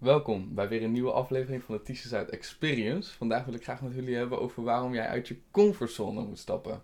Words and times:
Welkom 0.00 0.54
bij 0.54 0.68
weer 0.68 0.82
een 0.82 0.92
nieuwe 0.92 1.12
aflevering 1.12 1.62
van 1.62 1.80
de 1.84 2.16
uit 2.16 2.30
Experience. 2.30 3.16
Vandaag 3.16 3.44
wil 3.44 3.54
ik 3.54 3.62
graag 3.62 3.82
met 3.82 3.94
jullie 3.94 4.16
hebben 4.16 4.40
over 4.40 4.62
waarom 4.62 4.94
jij 4.94 5.06
uit 5.06 5.28
je 5.28 5.40
comfortzone 5.50 6.20
moet 6.20 6.38
stappen. 6.38 6.82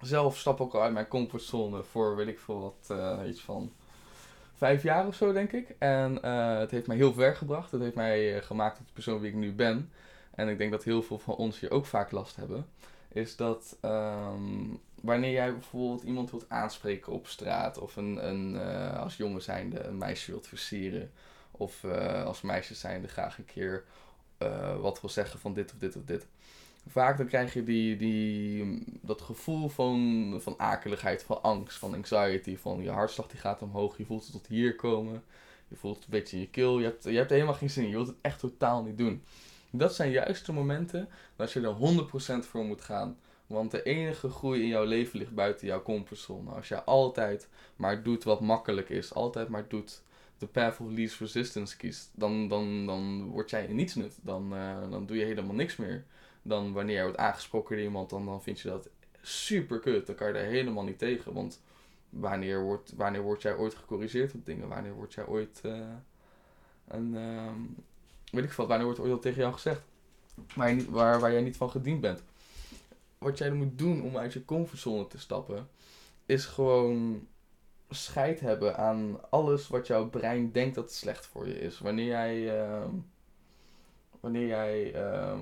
Zelf 0.00 0.38
stap 0.38 0.60
ik 0.60 0.74
al 0.74 0.82
uit 0.82 0.92
mijn 0.92 1.08
comfortzone 1.08 1.82
voor, 1.82 2.16
weet 2.16 2.26
ik 2.26 2.38
veel 2.38 2.60
wat, 2.60 2.98
uh, 2.98 3.28
iets 3.28 3.40
van 3.40 3.72
vijf 4.54 4.82
jaar 4.82 5.06
of 5.06 5.14
zo 5.14 5.32
denk 5.32 5.52
ik. 5.52 5.74
En 5.78 6.18
uh, 6.24 6.58
het 6.58 6.70
heeft 6.70 6.86
mij 6.86 6.96
heel 6.96 7.12
ver 7.12 7.36
gebracht. 7.36 7.70
Het 7.70 7.80
heeft 7.80 7.94
mij 7.94 8.36
uh, 8.36 8.42
gemaakt 8.42 8.76
tot 8.76 8.86
de 8.86 8.92
persoon 8.92 9.20
wie 9.20 9.30
ik 9.30 9.36
nu 9.36 9.52
ben. 9.52 9.90
En 10.34 10.48
ik 10.48 10.58
denk 10.58 10.70
dat 10.70 10.84
heel 10.84 11.02
veel 11.02 11.18
van 11.18 11.34
ons 11.34 11.60
hier 11.60 11.70
ook 11.70 11.86
vaak 11.86 12.10
last 12.10 12.36
hebben. 12.36 12.66
Is 13.08 13.36
dat 13.36 13.78
um, 13.82 14.80
wanneer 15.00 15.32
jij 15.32 15.52
bijvoorbeeld 15.52 16.02
iemand 16.02 16.30
wilt 16.30 16.48
aanspreken 16.48 17.12
op 17.12 17.26
straat 17.26 17.78
of 17.78 17.96
een, 17.96 18.28
een 18.28 18.56
als 18.96 19.16
jongen 19.16 19.42
zijnde 19.42 19.80
een 19.80 19.98
meisje 19.98 20.30
wilt 20.30 20.46
versieren 20.46 21.10
of 21.56 21.82
uh, 21.82 22.24
als 22.24 22.40
meisjes 22.40 22.80
zijnde 22.80 23.08
graag 23.08 23.38
een 23.38 23.44
keer 23.44 23.84
uh, 24.38 24.80
wat 24.80 25.00
wil 25.00 25.10
zeggen 25.10 25.40
van 25.40 25.54
dit 25.54 25.72
of 25.72 25.78
dit 25.78 25.96
of 25.96 26.02
dit. 26.04 26.26
Vaak 26.88 27.16
dan 27.16 27.26
krijg 27.26 27.54
je 27.54 27.64
die, 27.64 27.96
die, 27.96 28.82
dat 29.00 29.20
gevoel 29.20 29.68
van, 29.68 30.38
van 30.42 30.58
akeligheid, 30.58 31.22
van 31.22 31.42
angst, 31.42 31.78
van 31.78 31.94
anxiety, 31.94 32.56
van 32.56 32.82
je 32.82 32.90
hartslag 32.90 33.28
die 33.28 33.40
gaat 33.40 33.62
omhoog, 33.62 33.96
je 33.98 34.04
voelt 34.04 34.22
het 34.22 34.32
tot 34.32 34.46
hier 34.46 34.74
komen, 34.74 35.22
je 35.68 35.76
voelt 35.76 35.96
het 35.96 36.04
een 36.04 36.10
beetje 36.10 36.36
in 36.36 36.42
je 36.42 36.48
keel, 36.48 36.78
je 36.78 36.84
hebt, 36.84 37.04
je 37.04 37.16
hebt 37.16 37.30
helemaal 37.30 37.54
geen 37.54 37.70
zin 37.70 37.82
in, 37.82 37.88
je 37.88 37.94
wilt 37.94 38.06
het 38.06 38.16
echt 38.20 38.38
totaal 38.38 38.82
niet 38.82 38.98
doen. 38.98 39.22
Dat 39.70 39.94
zijn 39.94 40.10
juist 40.10 40.46
de 40.46 40.52
momenten 40.52 41.08
dat 41.36 41.52
je 41.52 41.60
er 41.60 42.42
100% 42.44 42.46
voor 42.46 42.64
moet 42.64 42.80
gaan. 42.80 43.18
Want 43.46 43.70
de 43.70 43.82
enige 43.82 44.28
groei 44.28 44.62
in 44.62 44.68
jouw 44.68 44.84
leven 44.84 45.18
ligt 45.18 45.34
buiten 45.34 45.66
jouw 45.66 45.82
comfortzone. 45.82 46.50
Als 46.50 46.68
je 46.68 46.84
altijd 46.84 47.48
maar 47.76 48.02
doet 48.02 48.24
wat 48.24 48.40
makkelijk 48.40 48.88
is, 48.88 49.14
altijd 49.14 49.48
maar 49.48 49.68
doet 49.68 50.02
de 50.38 50.46
path 50.46 50.80
of 50.80 50.90
least 50.90 51.20
resistance 51.20 51.76
kiest, 51.76 52.10
dan, 52.12 52.48
dan, 52.48 52.86
dan 52.86 53.30
word 53.30 53.50
jij 53.50 53.66
niets 53.66 53.94
nut. 53.94 54.18
Dan, 54.22 54.54
uh, 54.54 54.90
dan 54.90 55.06
doe 55.06 55.16
je 55.16 55.24
helemaal 55.24 55.54
niks 55.54 55.76
meer. 55.76 56.04
Dan 56.42 56.72
wanneer 56.72 56.96
je 56.96 57.02
wordt 57.02 57.18
aangesproken 57.18 57.76
door 57.76 57.84
iemand, 57.84 58.10
dan, 58.10 58.26
dan 58.26 58.42
vind 58.42 58.60
je 58.60 58.68
dat 58.68 58.88
super 59.22 59.78
kut. 59.78 60.06
Dan 60.06 60.14
kan 60.14 60.26
je 60.26 60.32
daar 60.32 60.42
helemaal 60.42 60.84
niet 60.84 60.98
tegen. 60.98 61.32
Want 61.32 61.60
wanneer 62.08 62.62
wordt, 62.62 62.92
wanneer 62.96 63.22
word 63.22 63.42
jij 63.42 63.56
ooit 63.56 63.74
gecorrigeerd 63.74 64.34
op 64.34 64.46
dingen? 64.46 64.68
Wanneer 64.68 64.94
word 64.94 65.14
jij 65.14 65.26
ooit 65.26 65.60
uh, 65.64 65.78
een. 66.88 67.14
Uh, 67.14 67.52
weet 68.30 68.44
ik 68.44 68.52
veel, 68.52 68.66
wanneer 68.66 68.86
wordt 68.86 69.00
ooit 69.00 69.12
al 69.12 69.18
tegen 69.18 69.40
jou 69.40 69.52
gezegd? 69.52 69.82
Waar, 70.54 70.74
je 70.74 70.90
waar, 70.90 71.20
waar 71.20 71.32
jij 71.32 71.42
niet 71.42 71.56
van 71.56 71.70
gediend 71.70 72.00
bent. 72.00 72.22
Wat 73.18 73.38
jij 73.38 73.50
moet 73.50 73.78
doen 73.78 74.02
om 74.02 74.16
uit 74.16 74.32
je 74.32 74.44
comfortzone 74.44 75.06
te 75.06 75.18
stappen, 75.18 75.68
is 76.26 76.44
gewoon 76.44 77.26
scheid 77.94 78.40
hebben 78.40 78.76
aan 78.76 79.30
alles 79.30 79.68
wat 79.68 79.86
jouw 79.86 80.08
brein 80.08 80.52
denkt 80.52 80.74
dat 80.74 80.92
slecht 80.92 81.26
voor 81.26 81.48
je 81.48 81.60
is. 81.60 81.78
Wanneer 81.78 82.06
jij. 82.06 82.66
Uh, 82.68 82.84
wanneer 84.20 84.46
jij. 84.46 84.94
Uh, 84.94 85.40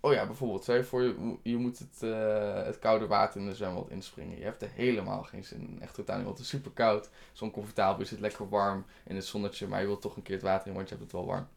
oh 0.00 0.12
ja, 0.12 0.26
bijvoorbeeld, 0.26 0.66
je 0.66 0.84
voor 0.84 1.02
je, 1.02 1.36
je 1.42 1.56
moet 1.56 1.78
het, 1.78 2.02
uh, 2.02 2.62
het 2.62 2.78
koude 2.78 3.06
water 3.06 3.40
in 3.40 3.46
de 3.46 3.54
zwembad 3.54 3.90
inspringen. 3.90 4.38
Je 4.38 4.44
hebt 4.44 4.62
er 4.62 4.70
helemaal 4.74 5.22
geen 5.22 5.44
zin 5.44 5.60
in. 5.60 5.82
Echt 5.82 5.94
totaal 5.94 6.16
niet, 6.16 6.24
want 6.24 6.38
het 6.38 6.46
is 6.46 6.52
super 6.52 6.70
koud. 6.70 7.10
Zo 7.32 7.44
oncomfortabel, 7.44 8.00
je 8.00 8.08
zit 8.08 8.20
lekker 8.20 8.48
warm 8.48 8.84
in 9.04 9.14
het 9.14 9.24
zonnetje, 9.24 9.66
maar 9.66 9.80
je 9.80 9.86
wilt 9.86 10.02
toch 10.02 10.16
een 10.16 10.22
keer 10.22 10.34
het 10.34 10.44
water 10.44 10.66
in, 10.68 10.74
want 10.74 10.88
je 10.88 10.94
hebt 10.94 11.06
het 11.06 11.20
wel 11.20 11.26
warm. 11.26 11.48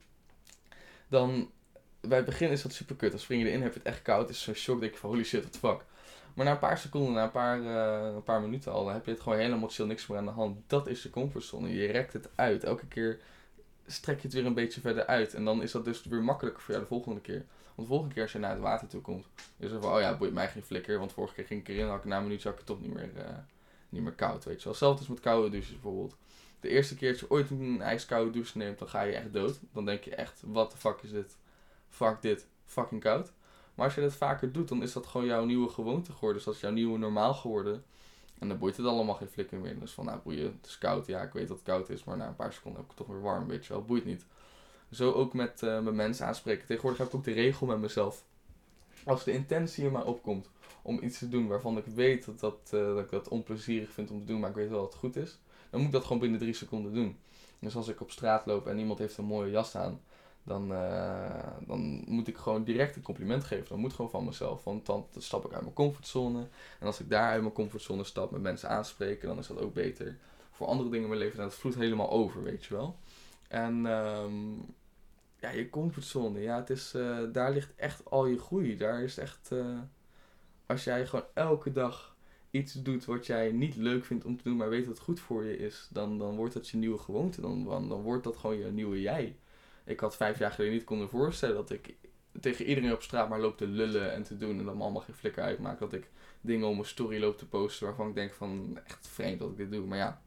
Dan, 1.08 1.52
bij 2.02 2.18
het 2.18 2.26
begin 2.26 2.50
is 2.50 2.62
dat 2.62 2.74
super 2.74 2.96
kut. 2.96 3.12
Dan 3.12 3.20
spring 3.20 3.42
je 3.42 3.48
erin, 3.48 3.62
heb 3.62 3.74
je 3.74 3.80
het 3.80 3.88
echt 3.88 4.02
koud, 4.02 4.30
is 4.30 4.42
zo'n 4.42 4.54
shock, 4.54 4.80
denk 4.80 4.94
je 4.94 5.00
van 5.00 5.10
holy 5.10 5.24
shit, 5.24 5.40
what 5.40 5.54
the 5.54 5.60
fuck. 5.60 5.86
Maar 6.34 6.46
na 6.46 6.52
een 6.52 6.60
paar 6.60 6.78
seconden, 6.78 7.14
na 7.14 7.24
een 7.24 7.32
paar, 7.32 7.62
uh, 7.62 8.14
een 8.16 8.24
paar 8.24 8.42
minuten 8.42 8.72
al, 8.72 8.86
dan 8.86 8.94
heb 8.94 9.06
je 9.06 9.12
het 9.12 9.22
gewoon 9.22 9.38
helemaal 9.38 9.70
chill, 9.70 9.86
niks 9.86 10.08
meer 10.08 10.18
aan 10.18 10.26
de 10.26 10.32
hand. 10.32 10.58
Dat 10.68 10.88
is 10.88 11.04
je 11.04 11.10
comfortzone. 11.10 11.74
Je 11.74 11.86
rekt 11.92 12.14
het 12.14 12.30
uit. 12.36 12.64
Elke 12.64 12.86
keer 12.86 13.20
strek 13.86 14.16
je 14.16 14.24
het 14.24 14.34
weer 14.34 14.46
een 14.46 14.54
beetje 14.54 14.82
verder 14.82 15.06
uit. 15.06 15.34
En 15.34 15.46
dan 15.46 15.62
is 15.62 15.72
dat 15.72 15.86
dus 15.86 16.04
weer 16.04 16.24
makkelijker 16.24 16.62
voor 16.62 16.74
jou 16.74 16.84
de 16.84 16.90
volgende 16.90 17.22
keer. 17.22 17.46
Want 17.76 17.88
de 17.88 17.94
volgende 17.94 18.14
keer 18.14 18.24
als 18.24 18.32
je 18.32 18.40
naar 18.40 18.52
het 18.52 18.60
water 18.60 18.88
toe 18.88 19.02
komt, 19.02 19.26
is 19.58 19.72
er 19.72 19.82
van, 19.82 19.94
oh 19.94 20.00
ja, 20.00 20.18
boeit 20.18 20.34
mij 20.34 20.48
geen 20.48 20.64
flikker. 20.64 21.00
Want 21.00 21.14
vorige 21.14 21.34
keer 21.34 21.46
ging 21.46 21.62
ik 21.62 21.68
erin, 21.68 21.88
had 21.88 22.06
na 22.06 22.18
een 22.18 22.24
minuut 22.24 22.42
zag 22.42 22.52
ik 22.52 22.58
het 22.58 22.68
toch 22.68 22.82
niet 22.82 22.94
meer, 22.94 23.10
uh, 23.18 23.24
niet 23.90 24.02
meer 24.02 24.14
koud, 24.14 24.46
weet 24.46 24.58
je 24.58 24.64
wel. 24.64 24.74
Hetzelfde 24.74 25.02
is 25.02 25.10
met 25.10 25.20
koude 25.20 25.50
douches 25.50 25.72
bijvoorbeeld. 25.72 26.16
De 26.60 26.70
eerste 26.70 26.96
keer 26.96 27.12
dat 27.12 27.20
je 27.20 27.30
ooit 27.30 27.50
een 27.50 27.82
ijskoude 27.82 28.32
douche 28.32 28.58
neemt, 28.58 28.80
dan 28.80 28.90
ga 28.90 29.02
je 29.02 29.14
echt 29.14 29.34
dood. 29.34 29.60
Dan 29.74 29.86
denk 29.86 30.04
je 30.04 30.16
echt, 30.16 30.42
wat 30.46 30.72
de 30.72 30.78
fuck 30.78 31.02
is 31.02 31.12
dit? 31.12 31.38
Fuck 31.90 32.22
dit, 32.22 32.48
fucking 32.66 33.02
koud. 33.02 33.32
Maar 33.76 33.86
als 33.86 33.96
je 33.96 34.02
dat 34.02 34.14
vaker 34.14 34.52
doet, 34.52 34.68
dan 34.68 34.84
is 34.84 34.94
dat 34.94 35.06
gewoon 35.06 35.28
jouw 35.28 35.46
nieuwe 35.46 35.70
gewoonte 35.70 36.12
geworden. 36.12 36.36
Dus 36.36 36.46
dat 36.46 36.54
is 36.54 36.60
jouw 36.60 36.72
nieuwe 36.72 36.98
normaal 36.98 37.34
geworden. 37.34 37.84
En 38.40 38.48
dan 38.48 38.58
boeit 38.58 38.78
het 38.78 38.86
allemaal 38.86 39.16
geen 39.16 39.28
flikker 39.28 39.60
meer. 39.60 39.80
Dus 39.80 39.92
van, 39.92 40.06
nou 40.06 40.20
boeien, 40.24 40.58
het 40.62 40.66
is 40.66 40.78
koud. 40.78 41.08
Ja, 41.08 41.22
ik 41.22 41.34
weet 41.34 41.48
dat 41.48 41.58
het 41.58 41.66
koud 41.66 41.90
is. 41.90 42.04
Maar 42.04 42.18
na 42.18 42.28
een 42.28 42.36
paar 42.36 42.54
seconden 42.54 42.82
heb 42.82 42.92
ik 42.92 42.98
toch 42.98 43.08
weer 43.08 43.22
warm, 43.22 43.48
weet 43.48 43.66
je 43.66 43.74
wel. 43.74 43.84
Boeit 43.84 44.06
niet. 44.06 44.26
Zo 44.92 45.12
ook 45.12 45.34
met, 45.34 45.62
uh, 45.62 45.80
mensen 45.80 46.26
aanspreken. 46.26 46.66
Tegenwoordig 46.66 47.00
heb 47.00 47.08
ik 47.08 47.16
ook 47.16 47.24
de 47.24 47.32
regel 47.32 47.68
met 47.68 47.80
mezelf. 47.80 48.24
Als 49.06 49.24
de 49.24 49.32
intentie 49.32 49.86
in 49.86 49.92
mij 49.92 50.04
opkomt 50.04 50.50
om 50.82 51.00
iets 51.04 51.20
te 51.20 51.30
doen 51.30 51.48
waarvan 51.48 51.78
ik 51.78 51.86
weet 51.86 52.26
dat, 52.26 52.40
dat, 52.40 52.72
uh, 52.74 52.86
dat 52.86 53.00
ik 53.00 53.10
dat 53.10 53.28
onplezierig 53.28 53.92
vind 53.92 54.12
om 54.12 54.20
te 54.20 54.26
doen, 54.26 54.40
maar 54.40 54.50
ik 54.50 54.56
weet 54.56 54.70
wel 54.70 54.82
dat 54.82 54.92
het 54.92 55.00
goed 55.00 55.16
is, 55.16 55.40
dan 55.70 55.80
moet 55.80 55.90
ik 55.90 55.94
dat 55.96 56.04
gewoon 56.04 56.20
binnen 56.20 56.40
drie 56.40 56.54
seconden 56.54 56.94
doen. 56.94 57.18
Dus 57.60 57.76
als 57.76 57.88
ik 57.88 58.02
op 58.02 58.12
straat 58.12 58.46
loop 58.46 58.68
en 58.68 58.78
iemand 58.78 59.00
heeft 59.00 59.18
een 59.18 59.26
mooie 59.26 59.52
jas 59.52 59.76
aan, 59.76 60.02
dan, 60.50 60.72
uh, 60.72 61.58
dan 61.68 62.04
moet 62.08 62.28
ik 62.28 62.38
gewoon 62.38 62.64
direct 62.64 62.96
een 62.96 63.02
compliment 63.02 63.44
geven. 63.44 63.68
Dan 63.70 63.80
moet 63.80 63.94
gewoon 63.94 64.12
van 64.12 64.26
mezelf. 64.26 64.64
Want 64.64 64.86
dan 64.86 65.08
stap 65.18 65.46
ik 65.46 65.54
uit 65.54 65.62
mijn 65.62 65.74
comfortzone. 65.74 66.48
En 66.80 66.86
als 66.86 67.00
ik 67.00 67.10
daar 67.10 67.30
uit 67.30 67.42
mijn 67.42 67.54
comfortzone 67.54 68.04
stap 68.04 68.32
met 68.32 68.42
mensen 68.42 68.70
aanspreken, 68.70 69.28
dan 69.28 69.38
is 69.38 69.48
dat 69.48 69.62
ook 69.62 69.74
beter. 69.74 70.18
Voor 70.52 70.68
andere 70.68 70.90
dingen 70.90 71.04
in 71.04 71.10
mijn 71.10 71.22
leven, 71.22 71.38
dat 71.38 71.56
vloeit 71.56 71.76
helemaal 71.76 72.10
over, 72.10 72.44
weet 72.44 72.66
je 72.66 72.74
wel. 72.74 72.98
En 73.48 73.86
um, 73.86 74.76
ja, 75.40 75.50
je 75.50 75.70
comfortzone, 75.70 76.40
ja, 76.40 76.58
het 76.58 76.70
is, 76.70 76.94
uh, 76.96 77.18
daar 77.32 77.52
ligt 77.52 77.76
echt 77.76 78.06
al 78.06 78.26
je 78.26 78.40
groei. 78.40 78.78
Daar 78.78 79.04
is 79.04 79.18
echt, 79.18 79.50
uh, 79.54 79.80
als 80.66 80.84
jij 80.84 81.06
gewoon 81.06 81.26
elke 81.34 81.72
dag 81.72 82.16
iets 82.52 82.74
doet 82.74 83.06
wat 83.06 83.26
jij 83.26 83.52
niet 83.52 83.76
leuk 83.76 84.06
vindt 84.06 84.26
om 84.26 84.38
te 84.38 84.44
doen, 84.44 84.58
maar 84.58 84.70
weet 84.70 84.86
dat 84.86 84.94
het 84.94 85.04
goed 85.04 85.20
voor 85.20 85.44
je 85.46 85.58
is, 85.58 85.88
dan, 85.92 86.18
dan 86.18 86.36
wordt 86.36 86.54
dat 86.54 86.70
je 86.70 86.78
nieuwe 86.78 86.98
gewoonte. 86.98 87.42
Dan, 87.42 87.64
dan, 87.64 87.90
dan 87.90 88.02
wordt 88.02 88.24
dat 88.24 88.38
gewoon 88.38 88.58
je 88.58 88.72
nieuwe 88.72 89.02
jij 89.02 89.36
ik 89.90 90.00
had 90.00 90.16
vijf 90.16 90.40
jaar 90.40 90.52
geleden 90.52 90.74
niet 90.74 90.84
kunnen 90.84 91.10
voorstellen 91.10 91.56
dat 91.56 91.70
ik 91.70 91.96
tegen 92.40 92.66
iedereen 92.66 92.94
op 92.94 93.02
straat 93.02 93.30
maar 93.30 93.40
loop 93.40 93.58
te 93.58 93.68
lullen 93.68 94.14
en 94.14 94.24
te 94.24 94.38
doen 94.38 94.60
en 94.60 94.66
dan 94.66 94.82
allemaal 94.82 95.02
geen 95.02 95.16
flikker 95.16 95.44
uitmaakt. 95.44 95.80
Dat 95.80 95.94
ik 95.94 96.10
dingen 96.42 96.68
op 96.68 96.74
mijn 96.74 96.86
story 96.86 97.20
loop 97.20 97.38
te 97.38 97.48
posten 97.48 97.88
waarvan 97.88 98.08
ik 98.08 98.16
denk 98.16 98.34
van 98.34 98.80
echt 98.86 99.08
vreemd 99.08 99.40
dat 99.40 99.50
ik 99.50 99.58
dit 99.58 99.72
doe. 99.72 99.86
Maar 99.86 99.98
ja, 99.98 100.22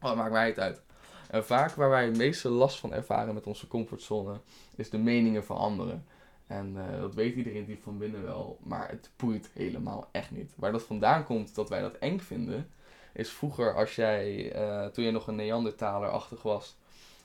wat 0.00 0.16
maakt 0.16 0.32
mij 0.32 0.46
het 0.46 0.58
uit? 0.58 0.82
En 1.30 1.44
vaak 1.44 1.70
waar 1.70 1.90
wij 1.90 2.04
het 2.04 2.16
meeste 2.16 2.48
last 2.48 2.78
van 2.78 2.92
ervaren 2.92 3.34
met 3.34 3.46
onze 3.46 3.66
comfortzone 3.66 4.40
is 4.76 4.90
de 4.90 4.98
meningen 4.98 5.44
van 5.44 5.56
anderen. 5.56 6.06
En 6.46 6.74
uh, 6.76 7.00
dat 7.00 7.14
weet 7.14 7.34
iedereen 7.34 7.64
die 7.64 7.78
van 7.78 7.98
binnen 7.98 8.22
wel, 8.22 8.58
maar 8.62 8.88
het 8.88 9.10
boeit 9.16 9.50
helemaal 9.52 10.08
echt 10.12 10.30
niet. 10.30 10.52
Waar 10.56 10.72
dat 10.72 10.82
vandaan 10.82 11.24
komt 11.24 11.54
dat 11.54 11.68
wij 11.68 11.80
dat 11.80 11.94
eng 11.94 12.18
vinden, 12.18 12.70
is 13.12 13.30
vroeger 13.30 13.74
als 13.74 13.94
jij, 13.94 14.54
uh, 14.56 14.86
toen 14.86 15.04
je 15.04 15.10
nog 15.10 15.26
een 15.26 15.36
Neandertaler-achtig 15.36 16.42
was, 16.42 16.76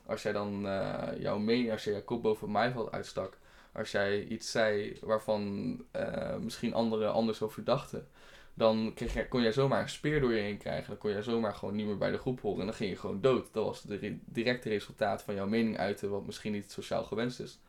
als 0.09 0.21
jij 0.21 0.31
dan 0.31 0.65
uh, 0.65 1.07
jouw 1.17 1.37
mening, 1.37 1.71
als 1.71 1.83
je 1.83 1.93
je 1.93 2.03
kop 2.03 2.21
boven 2.21 2.51
mij 2.51 2.71
valt 2.71 2.91
uitstak, 2.91 3.37
als 3.71 3.91
jij 3.91 4.23
iets 4.23 4.51
zei 4.51 4.97
waarvan 5.01 5.73
uh, 5.95 6.35
misschien 6.37 6.73
anderen 6.73 7.13
anders 7.13 7.41
over 7.41 7.63
dachten, 7.63 8.07
dan 8.53 8.91
kreeg 8.95 9.13
je, 9.13 9.27
kon 9.27 9.41
jij 9.41 9.51
zomaar 9.51 9.81
een 9.81 9.89
speer 9.89 10.19
door 10.19 10.33
je 10.33 10.41
heen 10.41 10.57
krijgen. 10.57 10.87
Dan 10.87 10.97
kon 10.97 11.11
jij 11.11 11.21
zomaar 11.21 11.53
gewoon 11.53 11.75
niet 11.75 11.85
meer 11.85 11.97
bij 11.97 12.11
de 12.11 12.17
groep 12.17 12.41
horen 12.41 12.59
en 12.59 12.65
dan 12.65 12.75
ging 12.75 12.89
je 12.89 12.97
gewoon 12.97 13.21
dood. 13.21 13.53
Dat 13.53 13.65
was 13.65 13.83
het 13.87 14.13
directe 14.25 14.69
resultaat 14.69 15.21
van 15.21 15.35
jouw 15.35 15.47
mening 15.47 15.77
uiten, 15.77 16.09
wat 16.09 16.25
misschien 16.25 16.51
niet 16.51 16.71
sociaal 16.71 17.03
gewenst 17.03 17.39
is. 17.39 17.59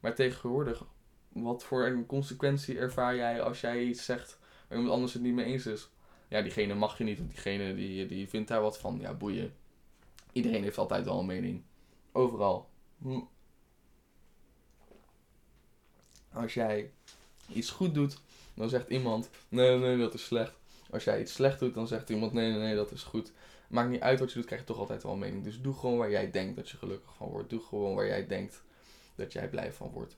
Maar 0.00 0.14
tegenwoordig, 0.14 0.84
wat 1.28 1.64
voor 1.64 1.86
een 1.86 2.06
consequentie 2.06 2.78
ervaar 2.78 3.16
jij 3.16 3.42
als 3.42 3.60
jij 3.60 3.82
iets 3.82 4.04
zegt 4.04 4.38
waar 4.68 4.78
iemand 4.78 4.94
anders 4.94 5.12
het 5.12 5.22
niet 5.22 5.34
mee 5.34 5.44
eens 5.44 5.66
is? 5.66 5.88
Ja, 6.28 6.42
diegene 6.42 6.74
mag 6.74 6.98
je 6.98 7.04
niet, 7.04 7.18
want 7.18 7.30
diegene 7.30 7.74
die, 7.74 8.06
die 8.06 8.28
vindt 8.28 8.48
daar 8.48 8.60
wat 8.60 8.78
van. 8.78 8.98
Ja, 9.00 9.14
boeien. 9.14 9.54
Iedereen 10.32 10.62
heeft 10.62 10.78
altijd 10.78 11.04
wel 11.04 11.18
een 11.18 11.26
mening. 11.26 11.62
Overal. 12.12 12.68
Als 16.32 16.54
jij 16.54 16.92
iets 17.48 17.70
goed 17.70 17.94
doet, 17.94 18.20
dan 18.54 18.68
zegt 18.68 18.88
iemand: 18.88 19.30
nee, 19.48 19.78
nee, 19.78 19.98
dat 19.98 20.14
is 20.14 20.24
slecht. 20.24 20.56
Als 20.90 21.04
jij 21.04 21.20
iets 21.20 21.32
slecht 21.32 21.58
doet, 21.58 21.74
dan 21.74 21.86
zegt 21.86 22.10
iemand: 22.10 22.32
nee, 22.32 22.50
nee, 22.50 22.58
nee, 22.58 22.74
dat 22.74 22.90
is 22.90 23.02
goed. 23.02 23.32
Maakt 23.68 23.90
niet 23.90 24.00
uit 24.00 24.18
wat 24.18 24.28
je 24.28 24.34
doet, 24.34 24.46
krijg 24.46 24.60
je 24.60 24.66
toch 24.66 24.78
altijd 24.78 25.02
wel 25.02 25.12
een 25.12 25.18
mening. 25.18 25.44
Dus 25.44 25.60
doe 25.60 25.74
gewoon 25.74 25.98
waar 25.98 26.10
jij 26.10 26.30
denkt 26.30 26.56
dat 26.56 26.68
je 26.68 26.76
gelukkig 26.76 27.14
van 27.14 27.28
wordt. 27.28 27.50
Doe 27.50 27.60
gewoon 27.60 27.94
waar 27.94 28.06
jij 28.06 28.26
denkt 28.26 28.62
dat 29.14 29.32
jij 29.32 29.48
blij 29.48 29.72
van 29.72 29.90
wordt. 29.90 30.16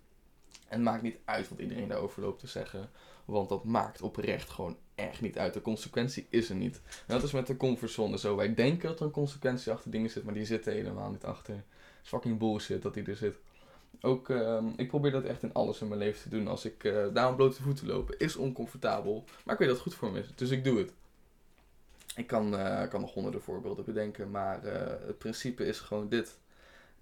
En 0.69 0.77
het 0.77 0.81
maakt 0.81 1.03
niet 1.03 1.17
uit 1.25 1.49
wat 1.49 1.59
iedereen 1.59 1.89
daarover 1.89 2.23
loopt 2.23 2.41
te 2.41 2.47
zeggen. 2.47 2.91
Want 3.25 3.49
dat 3.49 3.65
maakt 3.65 4.03
oprecht 4.03 4.51
gewoon 4.51 4.77
echt 4.95 5.21
niet 5.21 5.39
uit. 5.39 5.55
De 5.55 5.63
consequentie 5.63 6.27
is 6.29 6.49
er 6.49 6.55
niet. 6.55 6.81
En 6.85 7.15
dat 7.15 7.23
is 7.23 7.33
met 7.33 7.47
de 7.47 7.57
comfortzone 7.57 8.19
zo. 8.19 8.37
Wij 8.37 8.55
denken 8.55 8.89
dat 8.89 9.01
er 9.01 9.07
een 9.07 9.13
consequentie 9.13 9.73
achter 9.73 9.91
dingen 9.91 10.11
zit, 10.11 10.25
maar 10.25 10.35
die 10.35 10.45
zitten 10.45 10.73
helemaal 10.73 11.11
niet 11.11 11.25
achter 11.25 11.65
fucking 12.03 12.39
bullshit 12.39 12.83
dat 12.83 12.95
hij 12.95 13.05
er 13.05 13.17
zit. 13.17 13.37
Ook, 14.01 14.29
uh, 14.29 14.65
ik 14.77 14.89
probeer 14.89 15.11
dat 15.11 15.25
echt 15.25 15.43
in 15.43 15.53
alles 15.53 15.81
in 15.81 15.89
mijn 15.89 16.01
leven 16.01 16.23
te 16.23 16.29
doen. 16.29 16.49
Als 16.49 16.65
ik 16.65 16.85
uh, 16.85 16.93
daar 17.13 17.27
aan 17.27 17.37
blote 17.37 17.63
voeten 17.63 17.87
lopen, 17.87 18.19
is 18.19 18.37
oncomfortabel. 18.37 19.25
Maar 19.45 19.55
ik 19.55 19.61
weet 19.61 19.69
dat 19.69 19.77
het 19.77 19.87
goed 19.87 19.95
voor 19.95 20.13
me 20.13 20.19
is, 20.19 20.27
dus 20.35 20.51
ik 20.51 20.65
doe 20.65 20.79
het. 20.79 20.93
Ik 22.17 22.27
kan, 22.27 22.55
uh, 22.55 22.89
kan 22.89 23.01
nog 23.01 23.13
honderden 23.13 23.43
voorbeelden 23.43 23.85
bedenken, 23.85 24.31
maar 24.31 24.65
eh, 24.65 25.07
het 25.07 25.19
principe 25.19 25.65
is 25.65 25.81
gewoon 25.81 26.09
dit. 26.09 26.39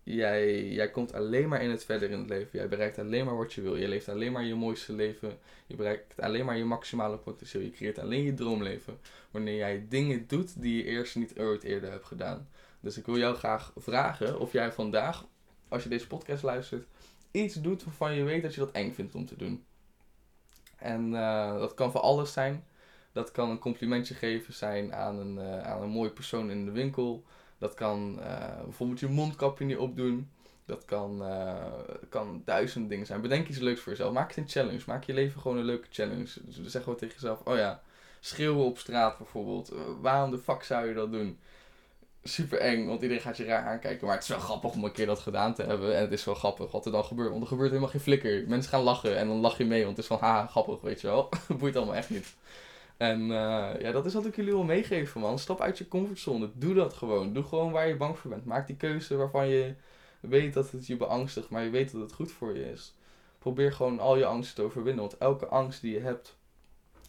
Jij, 0.02 0.68
jij 0.68 0.90
komt 0.90 1.12
alleen 1.12 1.48
maar 1.48 1.62
in 1.62 1.70
het 1.70 1.84
verder 1.84 2.10
in 2.10 2.18
het 2.18 2.28
leven. 2.28 2.58
Jij 2.58 2.68
bereikt 2.68 2.98
alleen 2.98 3.24
maar 3.24 3.36
wat 3.36 3.52
je 3.52 3.60
wil. 3.62 3.76
Je 3.76 3.88
leeft 3.88 4.08
alleen 4.08 4.32
maar 4.32 4.44
je 4.44 4.54
mooiste 4.54 4.92
leven. 4.92 5.38
Je 5.66 5.76
bereikt 5.76 6.20
alleen 6.20 6.44
maar 6.44 6.56
je 6.56 6.64
maximale 6.64 7.16
potentieel. 7.16 7.64
Je 7.64 7.70
creëert 7.70 7.98
alleen 7.98 8.22
je 8.22 8.34
droomleven. 8.34 8.98
Wanneer 9.30 9.56
jij 9.56 9.86
dingen 9.88 10.24
doet 10.26 10.62
die 10.62 10.76
je 10.76 10.84
eerst 10.84 11.16
niet 11.16 11.38
ooit 11.38 11.62
eerder 11.62 11.90
hebt 11.90 12.04
gedaan. 12.04 12.48
Dus 12.80 12.96
ik 12.96 13.06
wil 13.06 13.19
jou 13.19 13.36
graag 13.36 13.72
vragen 13.76 14.40
of 14.40 14.52
jij 14.52 14.72
vandaag, 14.72 15.25
als 15.69 15.82
je 15.82 15.88
deze 15.88 16.06
podcast 16.06 16.42
luistert, 16.42 16.86
iets 17.30 17.54
doet 17.54 17.84
waarvan 17.84 18.14
je 18.14 18.22
weet 18.22 18.42
dat 18.42 18.54
je 18.54 18.60
dat 18.60 18.72
eng 18.72 18.92
vindt 18.92 19.14
om 19.14 19.26
te 19.26 19.36
doen. 19.36 19.64
En 20.76 21.12
uh, 21.12 21.58
dat 21.58 21.75
kan 21.75 21.90
voor 21.90 22.00
alles 22.00 22.32
zijn. 22.32 22.64
Dat 23.12 23.30
kan 23.30 23.50
een 23.50 23.58
complimentje 23.58 24.14
geven 24.14 24.54
zijn 24.54 24.94
aan 24.94 25.19
een, 25.19 25.36
uh, 25.36 25.62
aan 25.62 25.82
een 25.82 25.88
mooie 25.88 26.10
persoon 26.10 26.50
in 26.50 26.64
de 26.64 26.70
winkel. 26.70 27.25
Dat 27.58 27.75
kan 27.75 28.19
uh, 28.19 28.62
bijvoorbeeld 28.62 29.00
je 29.00 29.08
mondkapje 29.08 29.64
niet 29.64 29.76
opdoen. 29.76 30.30
Dat 30.64 30.84
kan, 30.84 31.22
kan 32.08 32.42
duizend 32.44 32.88
dingen 32.88 33.06
zijn. 33.06 33.20
Bedenk 33.20 33.48
iets 33.48 33.58
leuks 33.58 33.80
voor 33.80 33.92
jezelf. 33.92 34.12
Maak 34.12 34.28
het 34.28 34.36
een 34.36 34.48
challenge. 34.48 34.82
Maak 34.86 35.04
je 35.04 35.12
leven 35.12 35.40
gewoon 35.40 35.56
een 35.56 35.64
leuke 35.64 35.86
challenge. 35.90 36.28
Dus 36.44 36.60
zeg 36.64 36.82
gewoon 36.82 36.98
tegen 36.98 37.14
jezelf: 37.14 37.40
Oh 37.44 37.56
ja, 37.56 37.82
schreeuwen 38.20 38.64
op 38.64 38.78
straat 38.78 39.19
bijvoorbeeld. 39.19 39.72
waarom 40.00 40.30
de 40.30 40.38
fuck 40.38 40.62
zou 40.62 40.88
je 40.88 40.94
dat 40.94 41.12
doen? 41.12 41.38
Super 42.22 42.58
eng, 42.58 42.86
want 42.86 43.02
iedereen 43.02 43.22
gaat 43.22 43.36
je 43.36 43.44
raar 43.44 43.64
aankijken. 43.64 44.06
Maar 44.06 44.14
het 44.14 44.24
is 44.24 44.30
wel 44.30 44.38
grappig 44.38 44.72
om 44.72 44.84
een 44.84 44.92
keer 44.92 45.06
dat 45.06 45.18
gedaan 45.18 45.54
te 45.54 45.62
hebben. 45.62 45.96
En 45.96 46.00
het 46.00 46.12
is 46.12 46.24
wel 46.24 46.34
grappig 46.34 46.70
wat 46.70 46.86
er 46.86 46.92
dan 46.92 47.04
gebeurt. 47.04 47.30
Want 47.30 47.42
er 47.42 47.48
gebeurt 47.48 47.68
helemaal 47.68 47.90
geen 47.90 48.00
flikker. 48.00 48.44
Mensen 48.48 48.70
gaan 48.70 48.82
lachen 48.82 49.16
en 49.16 49.26
dan 49.26 49.36
lach 49.36 49.58
je 49.58 49.64
mee, 49.64 49.84
want 49.84 49.96
het 49.96 50.04
is 50.04 50.10
van 50.10 50.18
haha, 50.18 50.46
grappig, 50.46 50.80
weet 50.80 51.00
je 51.00 51.06
wel. 51.06 51.28
Boeit 51.58 51.76
allemaal 51.76 51.94
echt 51.94 52.10
niet. 52.10 52.34
En 52.96 53.20
uh, 53.20 53.70
ja, 53.80 53.92
dat 53.92 54.06
is 54.06 54.14
wat 54.14 54.26
ik 54.26 54.36
jullie 54.36 54.52
wil 54.52 54.64
meegeven, 54.64 55.20
man. 55.20 55.38
Stap 55.38 55.60
uit 55.60 55.78
je 55.78 55.88
comfortzone. 55.88 56.50
Doe 56.54 56.74
dat 56.74 56.94
gewoon. 56.94 57.32
Doe 57.32 57.44
gewoon 57.44 57.72
waar 57.72 57.88
je 57.88 57.96
bang 57.96 58.18
voor 58.18 58.30
bent. 58.30 58.44
Maak 58.44 58.66
die 58.66 58.76
keuze 58.76 59.16
waarvan 59.16 59.48
je 59.48 59.74
weet 60.20 60.54
dat 60.54 60.70
het 60.70 60.86
je 60.86 60.96
beangstigt, 60.96 61.48
maar 61.48 61.64
je 61.64 61.70
weet 61.70 61.92
dat 61.92 62.00
het 62.00 62.12
goed 62.12 62.32
voor 62.32 62.56
je 62.56 62.70
is. 62.70 62.94
Probeer 63.38 63.72
gewoon 63.72 64.00
al 64.00 64.16
je 64.16 64.24
angsten 64.24 64.56
te 64.56 64.62
overwinnen. 64.62 65.04
Want 65.04 65.18
elke 65.18 65.46
angst 65.46 65.80
die 65.80 65.92
je 65.92 66.00
hebt, 66.00 66.36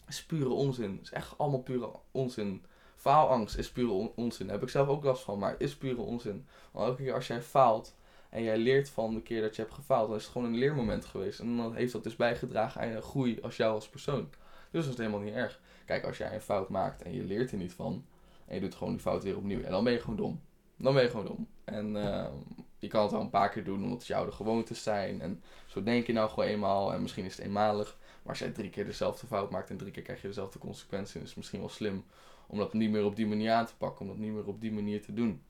is 0.07 0.25
pure 0.25 0.49
onzin. 0.49 0.99
is 1.01 1.11
echt 1.11 1.37
allemaal 1.37 1.61
pure 1.61 1.91
onzin. 2.11 2.65
Faalangst 2.99 3.57
is 3.57 3.71
pure 3.71 4.11
onzin. 4.15 4.45
Daar 4.45 4.55
heb 4.55 4.63
ik 4.63 4.69
zelf 4.69 4.87
ook 4.87 5.03
last 5.03 5.23
van, 5.23 5.39
maar 5.39 5.55
is 5.57 5.75
pure 5.75 6.01
onzin. 6.01 6.47
Want 6.71 6.87
elke 6.87 7.03
keer 7.03 7.13
als 7.13 7.27
jij 7.27 7.41
faalt 7.41 7.95
en 8.29 8.43
jij 8.43 8.57
leert 8.57 8.89
van 8.89 9.13
de 9.13 9.21
keer 9.21 9.41
dat 9.41 9.55
je 9.55 9.61
hebt 9.61 9.73
gefaald, 9.73 10.07
dan 10.07 10.17
is 10.17 10.23
het 10.23 10.31
gewoon 10.31 10.47
een 10.47 10.57
leermoment 10.57 11.05
geweest. 11.05 11.39
En 11.39 11.57
dan 11.57 11.75
heeft 11.75 11.91
dat 11.91 12.03
dus 12.03 12.15
bijgedragen 12.15 12.81
aan 12.81 12.87
je 12.87 13.01
groei 13.01 13.41
als 13.41 13.57
jou 13.57 13.73
als 13.73 13.89
persoon. 13.89 14.29
Dus 14.71 14.83
dat 14.83 14.93
is 14.93 14.99
helemaal 14.99 15.19
niet 15.19 15.33
erg. 15.33 15.61
Kijk, 15.85 16.05
als 16.05 16.17
jij 16.17 16.33
een 16.33 16.41
fout 16.41 16.69
maakt 16.69 17.01
en 17.01 17.13
je 17.13 17.23
leert 17.23 17.51
er 17.51 17.57
niet 17.57 17.73
van, 17.73 18.05
en 18.45 18.55
je 18.55 18.61
doet 18.61 18.75
gewoon 18.75 18.93
die 18.93 19.01
fout 19.01 19.23
weer 19.23 19.37
opnieuw, 19.37 19.63
en 19.63 19.71
dan 19.71 19.83
ben 19.83 19.93
je 19.93 19.99
gewoon 19.99 20.15
dom. 20.15 20.41
Dan 20.77 20.93
ben 20.93 21.03
je 21.03 21.09
gewoon 21.09 21.25
dom. 21.25 21.47
En 21.63 21.95
uh, 21.95 22.25
je 22.79 22.87
kan 22.87 23.01
het 23.01 23.11
wel 23.11 23.21
een 23.21 23.29
paar 23.29 23.49
keer 23.49 23.63
doen 23.63 23.83
omdat 23.83 23.97
het 23.97 24.07
jouw 24.07 24.25
de 24.25 24.31
gewoontes 24.31 24.83
zijn. 24.83 25.21
En 25.21 25.43
zo 25.65 25.83
denk 25.83 26.07
je 26.07 26.13
nou 26.13 26.29
gewoon 26.29 26.49
eenmaal. 26.49 26.93
En 26.93 27.01
misschien 27.01 27.25
is 27.25 27.37
het 27.37 27.45
eenmalig. 27.45 27.97
Maar 27.99 28.29
als 28.29 28.39
jij 28.39 28.49
drie 28.49 28.69
keer 28.69 28.85
dezelfde 28.85 29.27
fout 29.27 29.49
maakt 29.49 29.69
en 29.69 29.77
drie 29.77 29.91
keer 29.91 30.03
krijg 30.03 30.21
je 30.21 30.27
dezelfde 30.27 30.59
consequenties, 30.59 31.15
is 31.15 31.27
het 31.27 31.37
misschien 31.37 31.59
wel 31.59 31.69
slim 31.69 32.03
om 32.49 32.57
dat 32.57 32.73
niet 32.73 32.91
meer 32.91 33.05
op 33.05 33.15
die 33.15 33.27
manier 33.27 33.51
aan 33.51 33.65
te 33.65 33.75
pakken, 33.77 34.01
om 34.01 34.07
dat 34.07 34.17
niet 34.17 34.31
meer 34.31 34.47
op 34.47 34.61
die 34.61 34.71
manier 34.71 35.01
te 35.01 35.13
doen. 35.13 35.41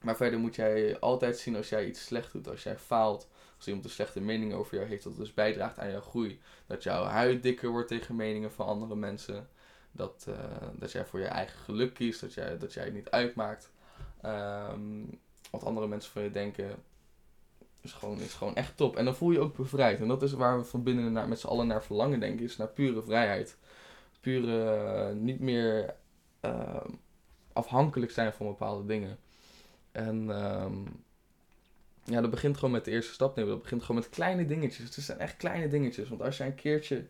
Maar 0.00 0.16
verder 0.16 0.38
moet 0.38 0.54
jij 0.54 0.98
altijd 0.98 1.38
zien 1.38 1.56
als 1.56 1.68
jij 1.68 1.86
iets 1.86 2.04
slecht 2.04 2.32
doet, 2.32 2.48
als 2.48 2.62
jij 2.62 2.78
faalt, 2.78 3.28
als 3.56 3.66
iemand 3.66 3.84
een 3.84 3.90
slechte 3.90 4.20
mening 4.20 4.54
over 4.54 4.76
jou 4.76 4.88
heeft, 4.88 5.04
dat 5.04 5.16
dus 5.16 5.34
bijdraagt 5.34 5.78
aan 5.78 5.90
jouw 5.90 6.00
groei. 6.00 6.40
Dat 6.66 6.82
jouw 6.82 7.04
huid 7.04 7.42
dikker 7.42 7.70
wordt 7.70 7.88
tegen 7.88 8.16
meningen 8.16 8.52
van 8.52 8.66
andere 8.66 8.94
mensen. 8.94 9.48
Dat, 9.92 10.26
uh, 10.28 10.34
dat 10.72 10.92
jij 10.92 11.04
voor 11.04 11.20
je 11.20 11.26
eigen 11.26 11.58
geluk 11.58 11.94
kiest, 11.94 12.20
dat 12.20 12.34
jij, 12.34 12.58
dat 12.58 12.72
jij 12.72 12.84
het 12.84 12.94
niet 12.94 13.10
uitmaakt. 13.10 13.70
Um, 14.24 15.20
wat 15.50 15.64
andere 15.64 15.86
mensen 15.86 16.12
van 16.12 16.22
je 16.22 16.30
denken, 16.30 16.82
is 17.80 17.92
gewoon, 17.92 18.20
is 18.20 18.34
gewoon 18.34 18.54
echt 18.54 18.76
top. 18.76 18.96
En 18.96 19.04
dan 19.04 19.14
voel 19.14 19.30
je 19.30 19.40
ook 19.40 19.56
bevrijd. 19.56 20.00
En 20.00 20.08
dat 20.08 20.22
is 20.22 20.32
waar 20.32 20.58
we 20.58 20.64
van 20.64 20.82
binnen 20.82 21.12
naar, 21.12 21.28
met 21.28 21.40
z'n 21.40 21.46
allen 21.46 21.66
naar 21.66 21.82
verlangen, 21.82 22.20
denk 22.20 22.34
ik, 22.34 22.40
is 22.40 22.56
naar 22.56 22.68
pure 22.68 23.02
vrijheid. 23.02 23.56
Pure, 24.20 25.10
uh, 25.10 25.16
niet 25.20 25.40
meer 25.40 25.94
uh, 26.42 26.84
afhankelijk 27.52 28.12
zijn 28.12 28.32
van 28.32 28.46
bepaalde 28.46 28.86
dingen. 28.86 29.18
En 29.92 30.44
um, 30.62 31.04
ja, 32.04 32.20
dat 32.20 32.30
begint 32.30 32.56
gewoon 32.56 32.70
met 32.70 32.84
de 32.84 32.90
eerste 32.90 33.12
stap 33.12 33.36
nemen. 33.36 33.52
Dat 33.52 33.62
begint 33.62 33.82
gewoon 33.82 34.00
met 34.00 34.10
kleine 34.10 34.46
dingetjes. 34.46 34.94
Het 34.94 35.04
zijn 35.04 35.18
echt 35.18 35.36
kleine 35.36 35.68
dingetjes. 35.68 36.08
Want 36.08 36.22
als 36.22 36.36
jij 36.36 36.46
een 36.46 36.54
keertje 36.54 37.04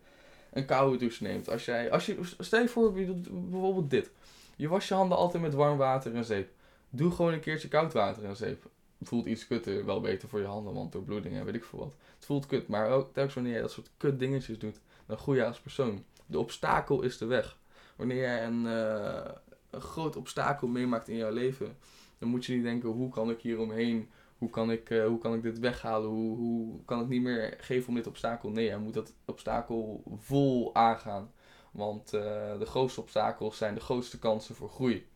een 0.52 0.64
koude 0.66 0.98
douche 0.98 1.22
neemt. 1.22 1.48
Als 1.48 1.64
jij, 1.64 1.90
als 1.90 2.06
je, 2.06 2.18
stel 2.38 2.60
je 2.60 2.68
voor, 2.68 3.00
je 3.00 3.06
doet 3.06 3.50
bijvoorbeeld 3.50 3.90
dit. 3.90 4.10
Je 4.56 4.68
was 4.68 4.88
je 4.88 4.94
handen 4.94 5.18
altijd 5.18 5.42
met 5.42 5.54
warm 5.54 5.78
water 5.78 6.14
en 6.14 6.24
zeep. 6.24 6.50
Doe 6.90 7.10
gewoon 7.10 7.32
een 7.32 7.40
keertje 7.40 7.68
koud 7.68 7.92
water 7.92 8.24
en 8.24 8.36
zeep. 8.36 8.62
Het 8.98 9.08
voelt 9.08 9.26
iets 9.26 9.46
kutter, 9.46 9.84
wel 9.84 10.00
beter 10.00 10.28
voor 10.28 10.40
je 10.40 10.46
handen, 10.46 10.74
want 10.74 10.92
door 10.92 11.02
bloeding 11.02 11.36
en 11.36 11.44
weet 11.44 11.54
ik 11.54 11.64
veel 11.64 11.78
wat. 11.78 11.96
Het 12.16 12.24
voelt 12.24 12.46
kut, 12.46 12.68
maar 12.68 12.90
ook 12.90 13.12
telkens 13.12 13.34
wanneer 13.34 13.54
je 13.54 13.60
dat 13.60 13.70
soort 13.70 13.90
kut 13.96 14.18
dingetjes 14.18 14.58
doet, 14.58 14.80
dan 15.06 15.16
groei 15.18 15.38
je 15.38 15.46
als 15.46 15.60
persoon. 15.60 16.04
De 16.26 16.38
obstakel 16.38 17.02
is 17.02 17.18
de 17.18 17.26
weg 17.26 17.58
wanneer 18.02 18.22
jij 18.22 18.44
een, 18.44 18.64
uh, 18.64 19.30
een 19.70 19.80
groot 19.80 20.16
obstakel 20.16 20.68
meemaakt 20.68 21.08
in 21.08 21.16
jouw 21.16 21.32
leven, 21.32 21.76
dan 22.18 22.28
moet 22.28 22.44
je 22.44 22.54
niet 22.54 22.62
denken, 22.62 22.88
hoe 22.88 23.10
kan 23.10 23.30
ik 23.30 23.40
hier 23.40 23.58
omheen? 23.58 24.10
Hoe 24.38 24.50
kan 24.50 24.70
ik, 24.70 24.90
uh, 24.90 25.06
hoe 25.06 25.18
kan 25.18 25.34
ik 25.34 25.42
dit 25.42 25.58
weghalen? 25.58 26.08
Hoe, 26.08 26.36
hoe 26.36 26.84
kan 26.84 27.00
ik 27.00 27.08
niet 27.08 27.22
meer 27.22 27.54
geven 27.58 27.88
om 27.88 27.94
dit 27.94 28.06
obstakel? 28.06 28.50
Nee, 28.50 28.64
jij 28.64 28.78
moet 28.78 28.94
dat 28.94 29.14
obstakel 29.24 30.02
vol 30.16 30.74
aangaan. 30.74 31.32
Want 31.70 32.14
uh, 32.14 32.20
de 32.58 32.66
grootste 32.66 33.00
obstakels 33.00 33.56
zijn 33.56 33.74
de 33.74 33.80
grootste 33.80 34.18
kansen 34.18 34.54
voor 34.54 34.68
groei. 34.68 35.06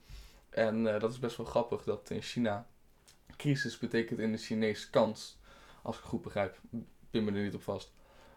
En 0.50 0.82
dat 0.82 1.10
is 1.10 1.18
best 1.18 1.36
wel 1.36 1.46
grappig 1.46 1.84
dat 1.84 2.10
in 2.10 2.22
China 2.22 2.66
crisis 3.36 3.78
betekent 3.78 4.18
in 4.18 4.32
de 4.32 4.38
Chinees 4.38 4.90
kans. 4.90 5.38
Als 5.82 5.96
ik 5.96 6.02
het 6.02 6.10
goed 6.10 6.22
begrijp. 6.22 6.60
Pin 7.10 7.24
me 7.24 7.32
er 7.32 7.42
niet 7.42 7.54
op 7.54 7.62
vast. 7.62 7.92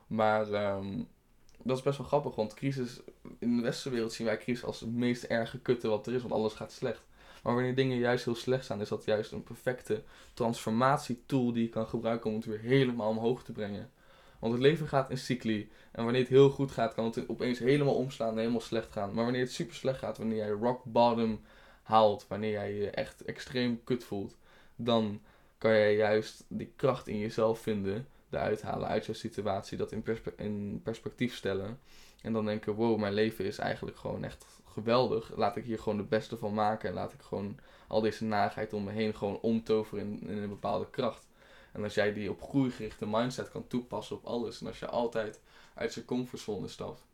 Maar 0.07 0.75
um, 0.75 1.07
dat 1.63 1.77
is 1.77 1.83
best 1.83 1.97
wel 1.97 2.07
grappig, 2.07 2.35
want 2.35 2.53
crisis, 2.53 2.99
in 3.39 3.55
de 3.55 3.61
westerse 3.61 3.89
wereld 3.89 4.13
zien 4.13 4.27
wij 4.27 4.37
crisis 4.37 4.63
als 4.63 4.79
het 4.79 4.93
meest 4.93 5.23
erge 5.23 5.59
kutte 5.59 5.87
wat 5.87 6.07
er 6.07 6.13
is, 6.13 6.21
want 6.21 6.33
alles 6.33 6.53
gaat 6.53 6.71
slecht. 6.71 7.01
Maar 7.43 7.53
wanneer 7.53 7.75
dingen 7.75 7.97
juist 7.97 8.25
heel 8.25 8.35
slecht 8.35 8.65
zijn, 8.65 8.81
is 8.81 8.89
dat 8.89 9.05
juist 9.05 9.31
een 9.31 9.43
perfecte 9.43 10.03
transformatietool 10.33 11.53
die 11.53 11.63
je 11.63 11.69
kan 11.69 11.87
gebruiken 11.87 12.29
om 12.29 12.35
het 12.35 12.45
weer 12.45 12.59
helemaal 12.59 13.09
omhoog 13.09 13.43
te 13.43 13.51
brengen. 13.51 13.91
Want 14.39 14.53
het 14.53 14.61
leven 14.61 14.87
gaat 14.87 15.09
in 15.09 15.17
cycli. 15.17 15.69
En 15.91 16.03
wanneer 16.03 16.21
het 16.21 16.29
heel 16.29 16.49
goed 16.49 16.71
gaat, 16.71 16.93
kan 16.93 17.05
het 17.05 17.29
opeens 17.29 17.59
helemaal 17.59 17.95
omslaan 17.95 18.31
en 18.31 18.37
helemaal 18.37 18.61
slecht 18.61 18.91
gaan. 18.91 19.13
Maar 19.13 19.23
wanneer 19.23 19.41
het 19.41 19.51
super 19.51 19.75
slecht 19.75 19.99
gaat, 19.99 20.17
wanneer 20.17 20.37
jij 20.37 20.49
rock 20.49 20.83
bottom 20.83 21.41
haalt, 21.83 22.25
wanneer 22.27 22.51
jij 22.51 22.73
je 22.73 22.89
echt 22.89 23.23
extreem 23.23 23.83
kut 23.83 24.03
voelt, 24.03 24.35
dan 24.75 25.21
kan 25.57 25.71
jij 25.71 25.95
juist 25.95 26.45
die 26.47 26.73
kracht 26.75 27.07
in 27.07 27.19
jezelf 27.19 27.59
vinden 27.59 28.07
eruit 28.31 28.61
halen 28.61 28.87
uit 28.87 29.05
jouw 29.05 29.15
situatie, 29.15 29.77
dat 29.77 29.91
in 30.35 30.81
perspectief 30.83 31.35
stellen. 31.35 31.79
En 32.21 32.33
dan 32.33 32.45
denken, 32.45 32.73
wow, 32.73 32.99
mijn 32.99 33.13
leven 33.13 33.45
is 33.45 33.57
eigenlijk 33.57 33.97
gewoon 33.97 34.23
echt 34.23 34.45
geweldig. 34.65 35.31
Laat 35.35 35.55
ik 35.55 35.65
hier 35.65 35.79
gewoon 35.79 35.97
het 35.97 36.09
beste 36.09 36.37
van 36.37 36.53
maken. 36.53 36.89
En 36.89 36.95
laat 36.95 37.13
ik 37.13 37.21
gewoon 37.21 37.57
al 37.87 38.01
deze 38.01 38.25
nagheid 38.25 38.73
om 38.73 38.83
me 38.83 38.91
heen 38.91 39.15
gewoon 39.15 39.39
omtoveren 39.39 40.05
in, 40.05 40.29
in 40.29 40.37
een 40.37 40.49
bepaalde 40.49 40.89
kracht. 40.89 41.27
En 41.71 41.83
als 41.83 41.93
jij 41.93 42.13
die 42.13 42.29
op 42.29 42.41
groeigerichte 42.41 43.07
mindset 43.07 43.51
kan 43.51 43.67
toepassen 43.67 44.15
op 44.15 44.25
alles. 44.25 44.61
En 44.61 44.67
als 44.67 44.79
je 44.79 44.87
altijd 44.87 45.41
uit 45.73 45.93
je 45.93 46.05
comfortzone 46.05 46.67
stapt 46.67 47.07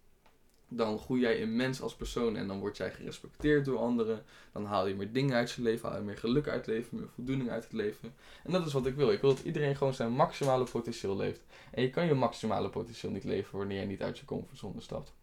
dan 0.68 1.00
groei 1.00 1.22
jij 1.22 1.40
immens 1.40 1.82
als 1.82 1.96
persoon 1.96 2.36
en 2.36 2.48
dan 2.48 2.60
word 2.60 2.78
jij 2.78 2.92
gerespecteerd 2.92 3.66
door 3.66 3.78
anderen. 3.78 4.24
Dan 4.52 4.66
haal 4.66 4.88
je 4.88 4.96
meer 4.96 5.12
dingen 5.12 5.36
uit 5.36 5.52
je 5.52 5.62
leven, 5.62 5.90
haal 5.90 5.98
je 5.98 6.04
meer 6.04 6.18
geluk 6.18 6.48
uit 6.48 6.66
het 6.66 6.76
leven, 6.76 6.98
meer 6.98 7.10
voldoening 7.16 7.50
uit 7.50 7.64
het 7.64 7.74
leven. 7.74 8.14
En 8.44 8.52
dat 8.52 8.66
is 8.66 8.74
wat 8.74 8.86
ik 8.86 8.96
wil. 8.96 9.12
Ik 9.12 9.22
wil 9.22 9.36
dat 9.36 9.44
iedereen 9.44 9.76
gewoon 9.76 9.94
zijn 9.94 10.12
maximale 10.12 10.64
potentieel 10.64 11.16
leeft. 11.16 11.42
En 11.72 11.82
je 11.82 11.90
kan 11.90 12.06
je 12.06 12.14
maximale 12.14 12.70
potentieel 12.70 13.12
niet 13.12 13.24
leven 13.24 13.58
wanneer 13.58 13.80
je 13.80 13.88
niet 13.88 14.02
uit 14.02 14.18
je 14.18 14.26
comfortzone 14.26 14.82
stapt. 14.82 15.14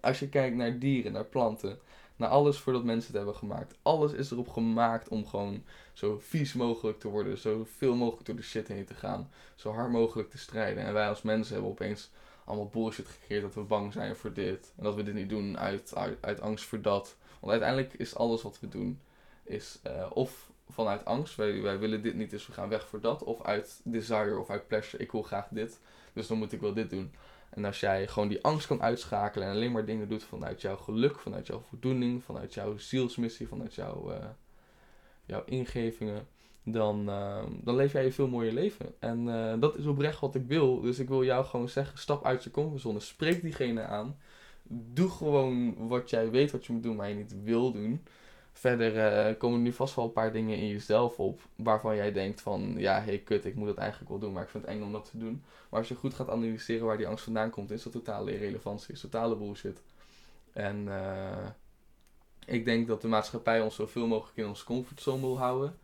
Als 0.00 0.18
je 0.18 0.28
kijkt 0.28 0.56
naar 0.56 0.78
dieren, 0.78 1.12
naar 1.12 1.24
planten, 1.24 1.78
naar 2.16 2.28
alles 2.28 2.58
voordat 2.58 2.84
mensen 2.84 3.06
het 3.06 3.16
hebben 3.16 3.36
gemaakt. 3.36 3.78
Alles 3.82 4.12
is 4.12 4.30
erop 4.30 4.48
gemaakt 4.48 5.08
om 5.08 5.26
gewoon 5.26 5.64
zo 5.92 6.18
vies 6.18 6.52
mogelijk 6.52 6.98
te 6.98 7.08
worden, 7.08 7.38
zo 7.38 7.66
veel 7.76 7.94
mogelijk 7.94 8.26
door 8.26 8.36
de 8.36 8.42
shit 8.42 8.68
heen 8.68 8.84
te 8.84 8.94
gaan, 8.94 9.30
zo 9.54 9.72
hard 9.72 9.90
mogelijk 9.90 10.30
te 10.30 10.38
strijden. 10.38 10.84
En 10.84 10.92
wij 10.92 11.08
als 11.08 11.22
mensen 11.22 11.52
hebben 11.52 11.70
opeens 11.70 12.10
allemaal 12.48 12.68
bullshit 12.68 13.06
gecreëerd 13.06 13.42
dat 13.42 13.54
we 13.54 13.60
bang 13.60 13.92
zijn 13.92 14.16
voor 14.16 14.32
dit. 14.32 14.72
En 14.76 14.84
dat 14.84 14.94
we 14.94 15.02
dit 15.02 15.14
niet 15.14 15.28
doen 15.28 15.58
uit, 15.58 15.94
uit, 16.20 16.40
angst 16.40 16.64
voor 16.64 16.80
dat. 16.80 17.16
Want 17.40 17.52
uiteindelijk 17.52 17.92
is 17.94 18.14
alles 18.14 18.42
wat 18.42 18.60
we 18.60 18.68
doen, 18.68 19.00
is 19.44 19.78
uh, 19.86 20.06
of 20.12 20.50
vanuit 20.68 21.04
angst, 21.04 21.34
wij, 21.34 21.62
wij 21.62 21.78
willen 21.78 22.02
dit 22.02 22.14
niet, 22.14 22.30
dus 22.30 22.46
we 22.46 22.52
gaan 22.52 22.68
weg 22.68 22.88
voor 22.88 23.00
dat. 23.00 23.22
Of 23.22 23.42
uit 23.42 23.80
desire 23.84 24.38
of 24.38 24.50
uit 24.50 24.66
pleasure, 24.66 25.02
ik 25.02 25.12
wil 25.12 25.22
graag 25.22 25.48
dit, 25.50 25.80
dus 26.12 26.26
dan 26.26 26.38
moet 26.38 26.52
ik 26.52 26.60
wel 26.60 26.74
dit 26.74 26.90
doen. 26.90 27.12
En 27.50 27.64
als 27.64 27.80
jij 27.80 28.08
gewoon 28.08 28.28
die 28.28 28.44
angst 28.44 28.66
kan 28.66 28.82
uitschakelen 28.82 29.48
en 29.48 29.54
alleen 29.54 29.72
maar 29.72 29.84
dingen 29.84 30.08
doet 30.08 30.24
vanuit 30.24 30.60
jouw 30.60 30.76
geluk, 30.76 31.18
vanuit 31.18 31.46
jouw 31.46 31.60
voldoening, 31.60 32.24
vanuit 32.24 32.54
jouw 32.54 32.78
zielsmissie, 32.78 33.48
vanuit 33.48 33.74
jouw, 33.74 34.12
uh, 34.12 34.24
jouw 35.24 35.42
ingevingen, 35.44 36.28
dan, 36.72 37.08
uh, 37.08 37.42
dan 37.50 37.76
leef 37.76 37.92
jij 37.92 38.04
een 38.04 38.12
veel 38.12 38.28
mooier 38.28 38.52
leven. 38.52 38.94
En 38.98 39.26
uh, 39.26 39.52
dat 39.60 39.76
is 39.76 39.86
oprecht 39.86 40.20
wat 40.20 40.34
ik 40.34 40.46
wil. 40.46 40.80
Dus 40.80 40.98
ik 40.98 41.08
wil 41.08 41.24
jou 41.24 41.44
gewoon 41.44 41.68
zeggen, 41.68 41.98
stap 41.98 42.24
uit 42.24 42.44
je 42.44 42.50
comfortzone. 42.50 43.00
Spreek 43.00 43.42
diegene 43.42 43.82
aan. 43.82 44.16
Doe 44.70 45.08
gewoon 45.08 45.88
wat 45.88 46.10
jij 46.10 46.30
weet 46.30 46.50
wat 46.50 46.66
je 46.66 46.72
moet 46.72 46.82
doen, 46.82 46.96
maar 46.96 47.08
je 47.08 47.14
niet 47.14 47.42
wil 47.42 47.72
doen. 47.72 48.04
Verder 48.52 49.36
komen 49.36 49.58
er 49.58 49.64
nu 49.64 49.72
vast 49.72 49.94
wel 49.94 50.04
een 50.04 50.12
paar 50.12 50.32
dingen 50.32 50.56
in 50.56 50.68
jezelf 50.68 51.18
op 51.18 51.40
waarvan 51.56 51.96
jij 51.96 52.12
denkt 52.12 52.40
van 52.40 52.74
ja, 52.76 53.00
hey 53.00 53.18
kut, 53.18 53.44
ik 53.44 53.54
moet 53.54 53.66
dat 53.66 53.76
eigenlijk 53.76 54.10
wel 54.10 54.18
doen, 54.18 54.32
maar 54.32 54.42
ik 54.42 54.48
vind 54.48 54.66
het 54.66 54.74
eng 54.74 54.82
om 54.82 54.92
dat 54.92 55.10
te 55.10 55.18
doen. 55.18 55.42
Maar 55.68 55.78
als 55.78 55.88
je 55.88 55.94
goed 55.94 56.14
gaat 56.14 56.30
analyseren 56.30 56.86
waar 56.86 56.96
die 56.96 57.06
angst 57.06 57.24
vandaan 57.24 57.50
komt, 57.50 57.70
is 57.70 57.82
dat 57.82 57.92
totale 57.92 58.32
irrelevantie, 58.32 58.94
is 58.94 59.00
totale 59.00 59.36
bullshit. 59.36 59.82
En 60.52 60.88
ik 62.48 62.64
denk 62.64 62.86
dat 62.86 63.00
de 63.02 63.08
maatschappij 63.08 63.60
ons 63.60 63.74
zoveel 63.74 64.06
mogelijk 64.06 64.38
in 64.38 64.46
onze 64.46 64.64
comfortzone 64.64 65.20
wil 65.20 65.38
houden. 65.38 65.78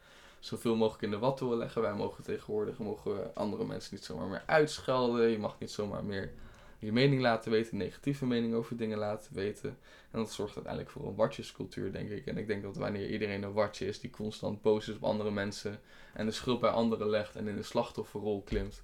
Zoveel 0.45 0.77
mogelijk 0.77 1.03
in 1.03 1.11
de 1.11 1.19
wat 1.19 1.41
wil 1.41 1.57
leggen. 1.57 1.83
Wij 1.83 1.95
mogen 1.95 2.25
tegenwoordig 2.25 2.79
mogen 2.79 3.35
andere 3.35 3.65
mensen 3.65 3.95
niet 3.95 4.05
zomaar 4.05 4.27
meer 4.27 4.43
uitschelden. 4.47 5.29
Je 5.29 5.39
mag 5.39 5.59
niet 5.59 5.71
zomaar 5.71 6.05
meer 6.05 6.33
je 6.79 6.93
mening 6.93 7.21
laten 7.21 7.51
weten, 7.51 7.77
negatieve 7.77 8.27
mening 8.27 8.55
over 8.55 8.77
dingen 8.77 8.99
laten 8.99 9.35
weten. 9.35 9.79
En 10.11 10.19
dat 10.19 10.33
zorgt 10.33 10.55
uiteindelijk 10.55 10.93
voor 10.93 11.07
een 11.07 11.15
watjescultuur, 11.15 11.93
denk 11.93 12.11
ik. 12.11 12.27
En 12.27 12.37
ik 12.37 12.47
denk 12.47 12.63
dat 12.63 12.77
wanneer 12.77 13.11
iedereen 13.11 13.43
een 13.43 13.53
watje 13.53 13.87
is 13.87 14.01
die 14.01 14.11
constant 14.11 14.63
boos 14.63 14.89
is 14.89 14.95
op 14.95 15.05
andere 15.05 15.31
mensen 15.31 15.81
en 16.15 16.27
de 16.27 16.33
schuld 16.33 16.61
bij 16.61 16.71
anderen 16.71 17.09
legt 17.09 17.37
en 17.37 17.49
in 17.49 17.57
de 17.57 17.63
slachtofferrol 17.63 18.43
klimt, 18.43 18.83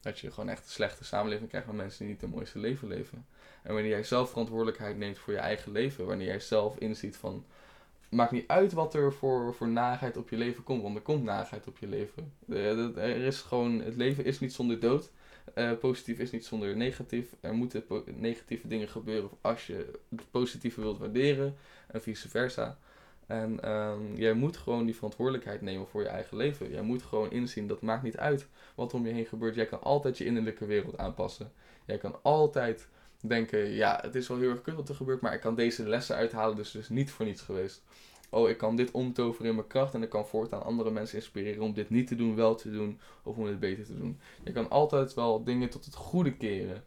dat 0.00 0.18
je 0.18 0.30
gewoon 0.30 0.48
echt 0.48 0.64
een 0.64 0.70
slechte 0.70 1.04
samenleving 1.04 1.48
krijgt 1.48 1.66
van 1.66 1.76
mensen 1.76 1.98
die 1.98 2.08
niet 2.08 2.20
het 2.20 2.30
mooiste 2.30 2.58
leven 2.58 2.88
leven. 2.88 3.26
En 3.62 3.72
wanneer 3.72 3.90
jij 3.90 4.04
zelf 4.04 4.30
verantwoordelijkheid 4.30 4.96
neemt 4.96 5.18
voor 5.18 5.32
je 5.32 5.38
eigen 5.38 5.72
leven, 5.72 6.06
wanneer 6.06 6.26
jij 6.26 6.40
zelf 6.40 6.78
inziet 6.78 7.16
van. 7.16 7.44
Maakt 8.12 8.30
niet 8.30 8.48
uit 8.48 8.72
wat 8.72 8.94
er 8.94 9.12
voor, 9.12 9.54
voor 9.54 9.68
nagheid 9.68 10.16
op 10.16 10.28
je 10.28 10.36
leven 10.36 10.62
komt, 10.62 10.82
want 10.82 10.96
er 10.96 11.02
komt 11.02 11.24
nagheid 11.24 11.66
op 11.66 11.78
je 11.78 11.86
leven. 11.86 12.32
Er 12.48 13.16
is 13.16 13.40
gewoon, 13.40 13.80
het 13.80 13.96
leven 13.96 14.24
is 14.24 14.40
niet 14.40 14.52
zonder 14.52 14.80
dood. 14.80 15.10
Uh, 15.54 15.72
positief 15.72 16.18
is 16.18 16.30
niet 16.30 16.44
zonder 16.44 16.76
negatief. 16.76 17.34
Er 17.40 17.54
moeten 17.54 17.84
negatieve 18.16 18.68
dingen 18.68 18.88
gebeuren 18.88 19.30
als 19.40 19.66
je 19.66 20.00
het 20.08 20.30
positieve 20.30 20.80
wilt 20.80 20.98
waarderen 20.98 21.56
en 21.86 22.02
vice 22.02 22.28
versa. 22.28 22.78
En 23.26 23.70
um, 23.70 24.16
jij 24.16 24.32
moet 24.32 24.56
gewoon 24.56 24.84
die 24.84 24.94
verantwoordelijkheid 24.94 25.60
nemen 25.60 25.86
voor 25.86 26.02
je 26.02 26.08
eigen 26.08 26.36
leven. 26.36 26.70
Jij 26.70 26.82
moet 26.82 27.02
gewoon 27.02 27.30
inzien, 27.30 27.66
dat 27.66 27.82
maakt 27.82 28.02
niet 28.02 28.16
uit 28.16 28.46
wat 28.74 28.94
om 28.94 29.06
je 29.06 29.12
heen 29.12 29.26
gebeurt. 29.26 29.54
Jij 29.54 29.66
kan 29.66 29.82
altijd 29.82 30.18
je 30.18 30.24
innerlijke 30.24 30.66
wereld 30.66 30.98
aanpassen. 30.98 31.52
Jij 31.84 31.98
kan 31.98 32.16
altijd 32.22 32.88
denken, 33.28 33.70
ja, 33.70 33.98
het 34.02 34.14
is 34.14 34.28
wel 34.28 34.38
heel 34.38 34.50
erg 34.50 34.62
kut 34.62 34.74
wat 34.74 34.88
er 34.88 34.94
gebeurt, 34.94 35.20
maar 35.20 35.34
ik 35.34 35.40
kan 35.40 35.54
deze 35.54 35.88
lessen 35.88 36.16
uithalen, 36.16 36.56
dus 36.56 36.74
is 36.74 36.88
niet 36.88 37.10
voor 37.10 37.26
niets 37.26 37.42
geweest. 37.42 37.82
Oh, 38.30 38.48
ik 38.48 38.58
kan 38.58 38.76
dit 38.76 38.90
omtoveren 38.90 39.48
in 39.48 39.54
mijn 39.54 39.66
kracht 39.66 39.94
en 39.94 40.02
ik 40.02 40.08
kan 40.08 40.26
voortaan 40.26 40.62
andere 40.62 40.90
mensen 40.90 41.16
inspireren 41.16 41.62
om 41.62 41.72
dit 41.72 41.90
niet 41.90 42.06
te 42.06 42.16
doen, 42.16 42.36
wel 42.36 42.54
te 42.54 42.70
doen, 42.70 43.00
of 43.22 43.36
om 43.36 43.46
het 43.46 43.60
beter 43.60 43.84
te 43.84 43.98
doen. 43.98 44.20
Je 44.44 44.52
kan 44.52 44.70
altijd 44.70 45.14
wel 45.14 45.44
dingen 45.44 45.70
tot 45.70 45.84
het 45.84 45.94
goede 45.94 46.36
keren. 46.36 46.84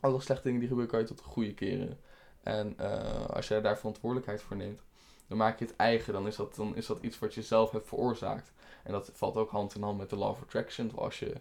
Alle 0.00 0.20
slechte 0.20 0.42
dingen 0.42 0.60
die 0.60 0.68
gebeuren, 0.68 0.92
kan 0.92 1.02
je 1.02 1.06
tot 1.06 1.18
het 1.18 1.28
goede 1.28 1.54
keren. 1.54 1.98
En 2.42 2.76
uh, 2.80 3.26
als 3.26 3.48
jij 3.48 3.60
daar 3.60 3.78
verantwoordelijkheid 3.78 4.42
voor 4.42 4.56
neemt, 4.56 4.80
dan 5.26 5.38
maak 5.38 5.58
je 5.58 5.64
het 5.64 5.76
eigen. 5.76 6.12
Dan 6.12 6.26
is, 6.26 6.36
dat, 6.36 6.54
dan 6.54 6.76
is 6.76 6.86
dat 6.86 6.98
iets 7.00 7.18
wat 7.18 7.34
je 7.34 7.42
zelf 7.42 7.70
hebt 7.70 7.88
veroorzaakt. 7.88 8.52
En 8.82 8.92
dat 8.92 9.10
valt 9.14 9.36
ook 9.36 9.50
hand 9.50 9.74
in 9.74 9.82
hand 9.82 9.98
met 9.98 10.10
de 10.10 10.16
law 10.16 10.30
of 10.30 10.42
attraction. 10.42 10.92
Als 10.94 11.18
je 11.18 11.34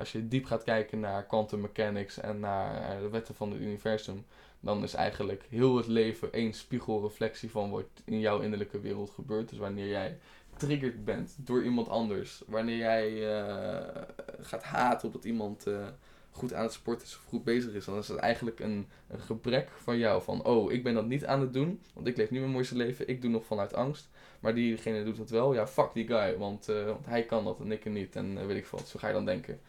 als 0.00 0.12
je 0.12 0.28
diep 0.28 0.44
gaat 0.44 0.64
kijken 0.64 1.00
naar 1.00 1.26
quantum 1.26 1.60
mechanics 1.60 2.20
en 2.20 2.40
naar 2.40 3.00
de 3.00 3.08
wetten 3.08 3.34
van 3.34 3.50
het 3.50 3.60
universum, 3.60 4.24
dan 4.60 4.82
is 4.82 4.94
eigenlijk 4.94 5.44
heel 5.48 5.76
het 5.76 5.86
leven 5.86 6.32
één 6.32 6.52
spiegelreflectie 6.52 7.50
van 7.50 7.70
wat 7.70 7.84
in 8.04 8.20
jouw 8.20 8.40
innerlijke 8.40 8.80
wereld 8.80 9.10
gebeurt. 9.10 9.48
Dus 9.48 9.58
wanneer 9.58 9.88
jij 9.88 10.18
triggerd 10.56 11.04
bent 11.04 11.36
door 11.36 11.64
iemand 11.64 11.88
anders, 11.88 12.42
wanneer 12.46 12.76
jij 12.76 13.10
uh, 13.12 14.02
gaat 14.40 14.62
haten 14.62 15.06
op 15.06 15.12
dat 15.12 15.24
iemand 15.24 15.66
uh, 15.66 15.86
goed 16.30 16.54
aan 16.54 16.62
het 16.62 16.72
sporten 16.72 17.06
is 17.06 17.16
of 17.16 17.24
goed 17.28 17.44
bezig 17.44 17.72
is, 17.72 17.84
dan 17.84 17.98
is 17.98 18.06
dat 18.06 18.16
eigenlijk 18.16 18.60
een, 18.60 18.88
gebrek 19.18 19.68
van 19.76 19.98
jou. 19.98 20.22
Van, 20.22 20.44
oh, 20.44 20.72
ik 20.72 20.82
ben 20.82 20.94
dat 20.94 21.06
niet 21.06 21.26
aan 21.26 21.40
het 21.40 21.52
doen, 21.52 21.80
want 21.94 22.06
ik 22.06 22.16
leef 22.16 22.30
niet 22.30 22.40
mijn 22.40 22.52
mooiste 22.52 22.76
leven, 22.76 23.08
ik 23.08 23.22
doe 23.22 23.30
nog 23.30 23.44
vanuit 23.44 23.74
angst. 23.74 24.08
Maar 24.40 24.54
diegene 24.54 25.04
doet 25.04 25.16
dat 25.16 25.30
wel, 25.30 25.54
ja, 25.54 25.66
fuck 25.66 25.90
die 25.94 26.06
guy, 26.06 26.36
want, 26.38 26.66
want 26.66 27.06
hij 27.06 27.22
kan 27.22 27.44
dat 27.44 27.60
en 27.60 27.72
ik 27.72 27.84
niet. 27.84 28.16
En 28.16 28.46
weet 28.46 28.56
ik 28.56 28.66
veel, 28.66 28.78
zo 28.78 28.98
ga 28.98 29.06
je 29.06 29.12
dan 29.12 29.24
denken. 29.24 29.60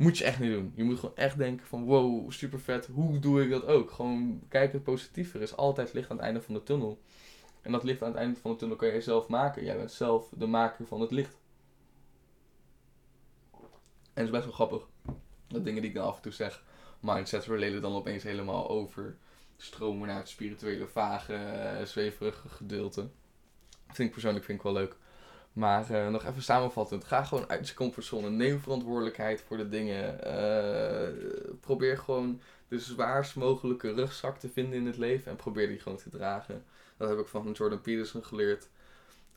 Moet 0.00 0.18
je 0.18 0.24
echt 0.24 0.38
niet 0.38 0.52
doen. 0.52 0.72
Je 0.74 0.84
moet 0.84 0.98
gewoon 0.98 1.16
echt 1.16 1.38
denken 1.38 1.66
van 1.66 1.84
wow, 1.84 2.30
super 2.30 2.60
vet. 2.60 2.86
Hoe 2.86 3.18
doe 3.18 3.42
ik 3.42 3.50
dat 3.50 3.64
ook? 3.64 3.90
Gewoon 3.90 4.42
kijken 4.48 4.72
het 4.72 4.82
positieve. 4.82 5.36
Er 5.36 5.42
is 5.42 5.56
altijd 5.56 5.92
licht 5.92 6.10
aan 6.10 6.16
het 6.16 6.24
einde 6.24 6.40
van 6.40 6.54
de 6.54 6.62
tunnel. 6.62 7.00
En 7.62 7.72
dat 7.72 7.84
licht 7.84 8.02
aan 8.02 8.08
het 8.08 8.16
einde 8.16 8.40
van 8.40 8.50
de 8.50 8.56
tunnel 8.56 8.76
kan 8.76 8.88
jij 8.88 9.00
zelf 9.00 9.28
maken. 9.28 9.64
Jij 9.64 9.76
bent 9.76 9.92
zelf 9.92 10.28
de 10.36 10.46
maker 10.46 10.86
van 10.86 11.00
het 11.00 11.10
licht. 11.10 11.36
En 13.52 13.60
het 14.14 14.24
is 14.24 14.30
best 14.30 14.44
wel 14.44 14.52
grappig. 14.52 14.88
Dat 15.46 15.64
dingen 15.64 15.80
die 15.80 15.90
ik 15.90 15.96
dan 15.96 16.06
af 16.06 16.16
en 16.16 16.22
toe 16.22 16.32
zeg, 16.32 16.64
mindset 17.00 17.44
related 17.44 17.82
dan 17.82 17.94
opeens 17.94 18.22
helemaal 18.22 18.68
over 18.68 19.16
stromen 19.56 20.08
naar 20.08 20.18
het 20.18 20.28
spirituele, 20.28 20.86
vage, 20.86 21.80
zweverige 21.84 22.48
gedeelte. 22.48 23.10
vind 23.86 24.08
ik 24.08 24.12
persoonlijk 24.12 24.44
vind 24.44 24.58
ik 24.58 24.64
wel 24.64 24.72
leuk. 24.72 24.96
Maar 25.52 25.90
uh, 25.90 26.08
nog 26.08 26.24
even 26.24 26.42
samenvattend. 26.42 27.04
Ga 27.04 27.24
gewoon 27.24 27.48
uit 27.48 27.68
je 27.68 27.74
comfortzone. 27.74 28.30
Neem 28.30 28.60
verantwoordelijkheid 28.60 29.44
voor 29.46 29.56
de 29.56 29.68
dingen. 29.68 30.20
Uh, 30.26 31.58
probeer 31.60 31.98
gewoon 31.98 32.40
de 32.68 32.78
zwaarst 32.78 33.36
mogelijke 33.36 33.92
rugzak 33.92 34.38
te 34.38 34.48
vinden 34.48 34.78
in 34.78 34.86
het 34.86 34.96
leven. 34.96 35.30
En 35.30 35.36
probeer 35.36 35.68
die 35.68 35.78
gewoon 35.78 35.98
te 35.98 36.10
dragen. 36.10 36.64
Dat 36.96 37.08
heb 37.08 37.18
ik 37.18 37.26
van 37.26 37.52
Jordan 37.52 37.80
Peterson 37.80 38.24
geleerd. 38.24 38.68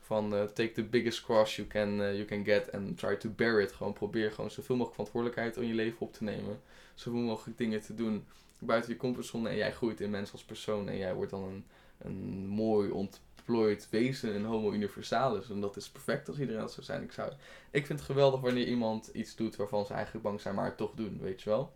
Van 0.02 0.34
uh, 0.34 0.44
take 0.44 0.72
the 0.72 0.84
biggest 0.84 1.24
cross 1.24 1.56
you 1.56 1.68
can, 1.68 1.96
you 1.96 2.26
can 2.26 2.46
get 2.46 2.72
and 2.72 2.98
try 2.98 3.16
to 3.16 3.30
bear 3.30 3.62
it. 3.62 3.72
Gewoon 3.72 3.94
probeer 3.94 4.32
gewoon 4.32 4.52
zoveel 4.52 4.76
mogelijk 4.76 4.96
verantwoordelijkheid 4.96 5.58
in 5.58 5.68
je 5.68 5.74
leven 5.74 6.00
op 6.00 6.14
te 6.14 6.24
nemen. 6.24 6.62
Zoveel 6.94 7.22
mogelijk 7.22 7.58
dingen 7.58 7.82
te 7.82 7.96
doen 7.96 8.26
buiten 8.60 8.92
je 8.92 8.98
comfortzone. 8.98 9.50
En 9.50 9.56
jij 9.56 9.72
groeit 9.72 10.02
in 10.02 10.10
mens 10.10 10.32
als 10.32 10.44
persoon. 10.44 10.90
En 10.90 10.98
jij 10.98 11.14
wordt 11.14 11.32
dan 11.32 11.44
een, 11.44 11.66
een 11.98 12.48
mooi 12.48 12.90
ont 12.90 13.22
ontplooid 13.46 13.88
wezen 13.90 14.36
een 14.36 14.46
homo 14.46 14.72
universalis. 14.72 15.50
En 15.50 15.62
dat 15.62 15.76
is 15.76 15.90
perfect 15.90 16.28
als 16.28 16.40
iedereen 16.40 16.62
dat 16.62 16.72
zou 16.72 16.86
zijn. 16.86 17.04
Ik, 17.04 17.12
zou, 17.12 17.32
ik 17.72 17.86
vind 17.86 18.00
het 18.00 18.08
geweldig 18.08 18.42
wanneer 18.42 18.68
iemand 18.68 19.08
iets 19.08 19.36
doet 19.36 19.56
waarvan 19.56 19.86
ze 19.86 19.94
eigenlijk 19.94 20.24
bang 20.24 20.42
zijn, 20.42 20.56
maar 20.56 20.66
het 20.66 20.78
toch 20.78 20.92
doen, 20.96 21.20
weet 21.22 21.42
je 21.42 21.50
wel. 21.50 21.74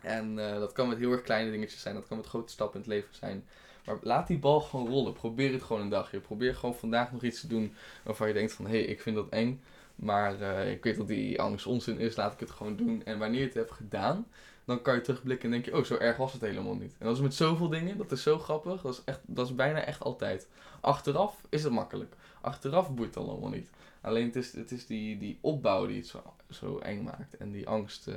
En 0.00 0.38
uh, 0.38 0.52
dat 0.52 0.72
kan 0.72 0.88
met 0.88 0.98
heel 0.98 1.12
erg 1.12 1.22
kleine 1.22 1.50
dingetjes 1.50 1.80
zijn, 1.80 1.94
dat 1.94 2.06
kan 2.06 2.16
met 2.16 2.26
grote 2.26 2.52
stappen 2.52 2.74
in 2.74 2.80
het 2.80 2.90
leven 2.90 3.14
zijn. 3.14 3.46
Maar 3.84 3.98
laat 4.02 4.26
die 4.26 4.38
bal 4.38 4.60
gewoon 4.60 4.88
rollen. 4.88 5.12
Probeer 5.12 5.52
het 5.52 5.62
gewoon 5.62 5.82
een 5.82 5.88
dagje. 5.88 6.20
Probeer 6.20 6.54
gewoon 6.54 6.74
vandaag 6.74 7.12
nog 7.12 7.22
iets 7.22 7.40
te 7.40 7.46
doen 7.46 7.74
waarvan 8.04 8.28
je 8.28 8.34
denkt 8.34 8.52
van... 8.52 8.66
Hé, 8.66 8.70
hey, 8.70 8.84
ik 8.84 9.00
vind 9.00 9.16
dat 9.16 9.28
eng. 9.28 9.62
Maar 9.94 10.40
uh, 10.40 10.70
ik 10.70 10.84
weet 10.84 10.96
dat 10.96 11.06
die 11.06 11.40
angst 11.40 11.66
onzin 11.66 11.98
is. 11.98 12.16
Laat 12.16 12.32
ik 12.32 12.40
het 12.40 12.50
gewoon 12.50 12.76
doen. 12.76 13.04
En 13.04 13.18
wanneer 13.18 13.40
je 13.40 13.46
het 13.46 13.54
hebt 13.54 13.70
gedaan 13.70 14.26
dan 14.64 14.82
kan 14.82 14.94
je 14.94 15.00
terugblikken 15.00 15.44
en 15.44 15.50
denk 15.50 15.64
je, 15.64 15.76
oh, 15.76 15.84
zo 15.84 15.96
erg 15.96 16.16
was 16.16 16.32
het 16.32 16.40
helemaal 16.40 16.74
niet. 16.74 16.94
En 16.98 17.06
dat 17.06 17.16
is 17.16 17.22
met 17.22 17.34
zoveel 17.34 17.68
dingen, 17.68 17.98
dat 17.98 18.12
is 18.12 18.22
zo 18.22 18.38
grappig. 18.38 18.82
Dat 18.82 18.92
is, 18.92 19.02
echt, 19.04 19.20
dat 19.26 19.46
is 19.46 19.54
bijna 19.54 19.84
echt 19.84 20.02
altijd. 20.02 20.48
Achteraf 20.80 21.40
is 21.48 21.62
het 21.62 21.72
makkelijk. 21.72 22.14
Achteraf 22.40 22.94
boeit 22.94 23.14
het 23.14 23.24
allemaal 23.24 23.50
niet. 23.50 23.70
Alleen 24.00 24.26
het 24.26 24.36
is, 24.36 24.52
het 24.52 24.70
is 24.70 24.86
die, 24.86 25.18
die 25.18 25.38
opbouw 25.40 25.86
die 25.86 25.96
het 25.96 26.14
zo, 26.50 26.78
eng 26.78 27.02
maakt. 27.02 27.36
En 27.36 27.52
die 27.52 27.68
angst. 27.68 28.08
Uh, 28.08 28.16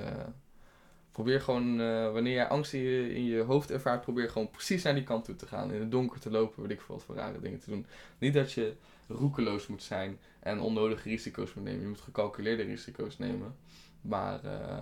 probeer 1.12 1.42
gewoon, 1.42 1.80
uh, 1.80 2.12
wanneer 2.12 2.34
jij 2.34 2.48
angst 2.48 2.74
in 2.74 2.80
je, 2.80 3.16
in 3.16 3.24
je 3.26 3.42
hoofd 3.42 3.72
ervaart, 3.72 4.02
probeer 4.02 4.30
gewoon 4.30 4.50
precies 4.50 4.84
naar 4.84 4.94
die 4.94 5.04
kant 5.04 5.26
toe 5.26 5.36
te 5.36 5.46
gaan. 5.46 5.72
In 5.72 5.80
het 5.80 5.92
donker 5.92 6.20
te 6.20 6.32
lopen, 6.32 6.62
weet 6.62 6.72
ik 6.72 6.82
veel 6.82 6.96
wat 6.96 7.04
voor 7.04 7.16
rare 7.16 7.40
dingen 7.40 7.60
te 7.60 7.70
doen. 7.70 7.86
Niet 8.18 8.34
dat 8.34 8.52
je 8.52 8.74
roekeloos 9.08 9.68
moet 9.68 9.84
zijn 9.84 10.20
en 10.40 10.60
onnodige 10.60 11.10
risico's 11.10 11.54
moet 11.54 11.64
nemen. 11.64 11.82
Je 11.82 11.88
moet 11.88 12.02
gecalculeerde 12.02 12.64
risico's 12.64 13.18
nemen. 13.18 13.56
Maar. 14.02 14.46
Uh, 14.46 14.80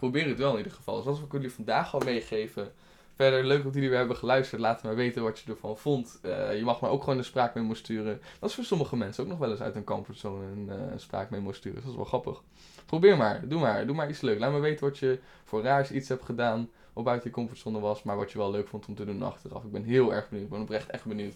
probeer 0.00 0.28
het 0.28 0.38
wel 0.38 0.50
in 0.50 0.56
ieder 0.56 0.72
geval. 0.72 0.96
Dus 0.96 1.04
dat 1.04 1.16
wil 1.16 1.26
ik 1.26 1.32
jullie 1.32 1.52
vandaag 1.52 1.94
al 1.94 2.00
meegeven. 2.00 2.72
Verder, 3.14 3.44
leuk 3.44 3.62
dat 3.62 3.74
jullie 3.74 3.88
weer 3.88 3.98
hebben 3.98 4.16
geluisterd. 4.16 4.60
Laat 4.60 4.82
me 4.82 4.94
weten 4.94 5.22
wat 5.22 5.38
je 5.38 5.50
ervan 5.50 5.78
vond. 5.78 6.20
Uh, 6.22 6.56
je 6.56 6.64
mag 6.64 6.80
me 6.80 6.88
ook 6.88 7.02
gewoon 7.02 7.18
een 7.18 7.24
spraakmemo 7.24 7.74
sturen. 7.74 8.20
Dat 8.38 8.48
is 8.48 8.54
voor 8.54 8.64
sommige 8.64 8.96
mensen 8.96 9.24
ook 9.24 9.30
nog 9.30 9.38
wel 9.38 9.50
eens 9.50 9.60
uit 9.60 9.74
een 9.74 9.84
comfortzone 9.84 10.44
een 10.44 10.68
uh, 10.68 10.76
spraakmemo 10.96 11.52
sturen. 11.52 11.74
Dus 11.74 11.82
dat 11.82 11.92
is 11.92 11.98
wel 11.98 12.08
grappig. 12.08 12.42
Probeer 12.86 13.16
maar. 13.16 13.48
Doe 13.48 13.60
maar. 13.60 13.86
Doe 13.86 13.96
maar 13.96 14.08
iets 14.08 14.20
leuk. 14.20 14.38
Laat 14.38 14.52
me 14.52 14.58
weten 14.58 14.84
wat 14.84 14.98
je 14.98 15.18
voor 15.44 15.62
raars 15.62 15.90
iets 15.90 16.08
hebt 16.08 16.24
gedaan. 16.24 16.70
Of 16.92 17.04
buiten 17.04 17.28
je 17.28 17.34
comfortzone 17.34 17.80
was. 17.80 18.02
Maar 18.02 18.16
wat 18.16 18.32
je 18.32 18.38
wel 18.38 18.50
leuk 18.50 18.68
vond 18.68 18.86
om 18.86 18.94
te 18.94 19.04
doen 19.04 19.22
achteraf. 19.22 19.64
Ik 19.64 19.72
ben 19.72 19.84
heel 19.84 20.14
erg 20.14 20.28
benieuwd. 20.28 20.46
Ik 20.46 20.52
ben 20.52 20.62
oprecht 20.62 20.90
echt 20.90 21.04
benieuwd. 21.04 21.34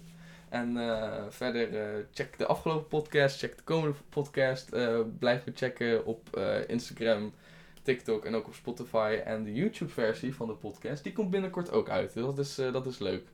En 0.48 0.76
uh, 0.76 1.12
verder, 1.28 2.06
check 2.12 2.38
de 2.38 2.46
afgelopen 2.46 2.86
podcast. 2.86 3.38
Check 3.38 3.56
de 3.56 3.62
komende 3.62 3.96
podcast. 4.08 4.70
blijf 5.18 5.44
me 5.44 5.52
checken 5.54 6.06
op 6.06 6.40
Instagram. 6.66 7.32
TikTok 7.84 8.24
en 8.24 8.34
ook 8.34 8.46
op 8.46 8.54
Spotify. 8.54 9.20
En 9.24 9.44
de 9.44 9.52
YouTube-versie 9.52 10.34
van 10.34 10.46
de 10.46 10.54
podcast, 10.54 11.02
die 11.02 11.12
komt 11.12 11.30
binnenkort 11.30 11.70
ook 11.70 11.88
uit. 11.88 12.12
Dus 12.12 12.24
dat 12.24 12.38
is, 12.38 12.58
uh, 12.58 12.72
dat 12.72 12.86
is 12.86 12.98
leuk. 12.98 13.28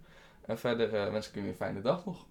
En 0.47 0.59
verder 0.59 0.95
uh, 0.95 1.13
wens 1.13 1.29
ik 1.29 1.35
jullie 1.35 1.49
een 1.49 1.55
fijne 1.55 1.81
dag 1.81 2.05
nog. 2.05 2.27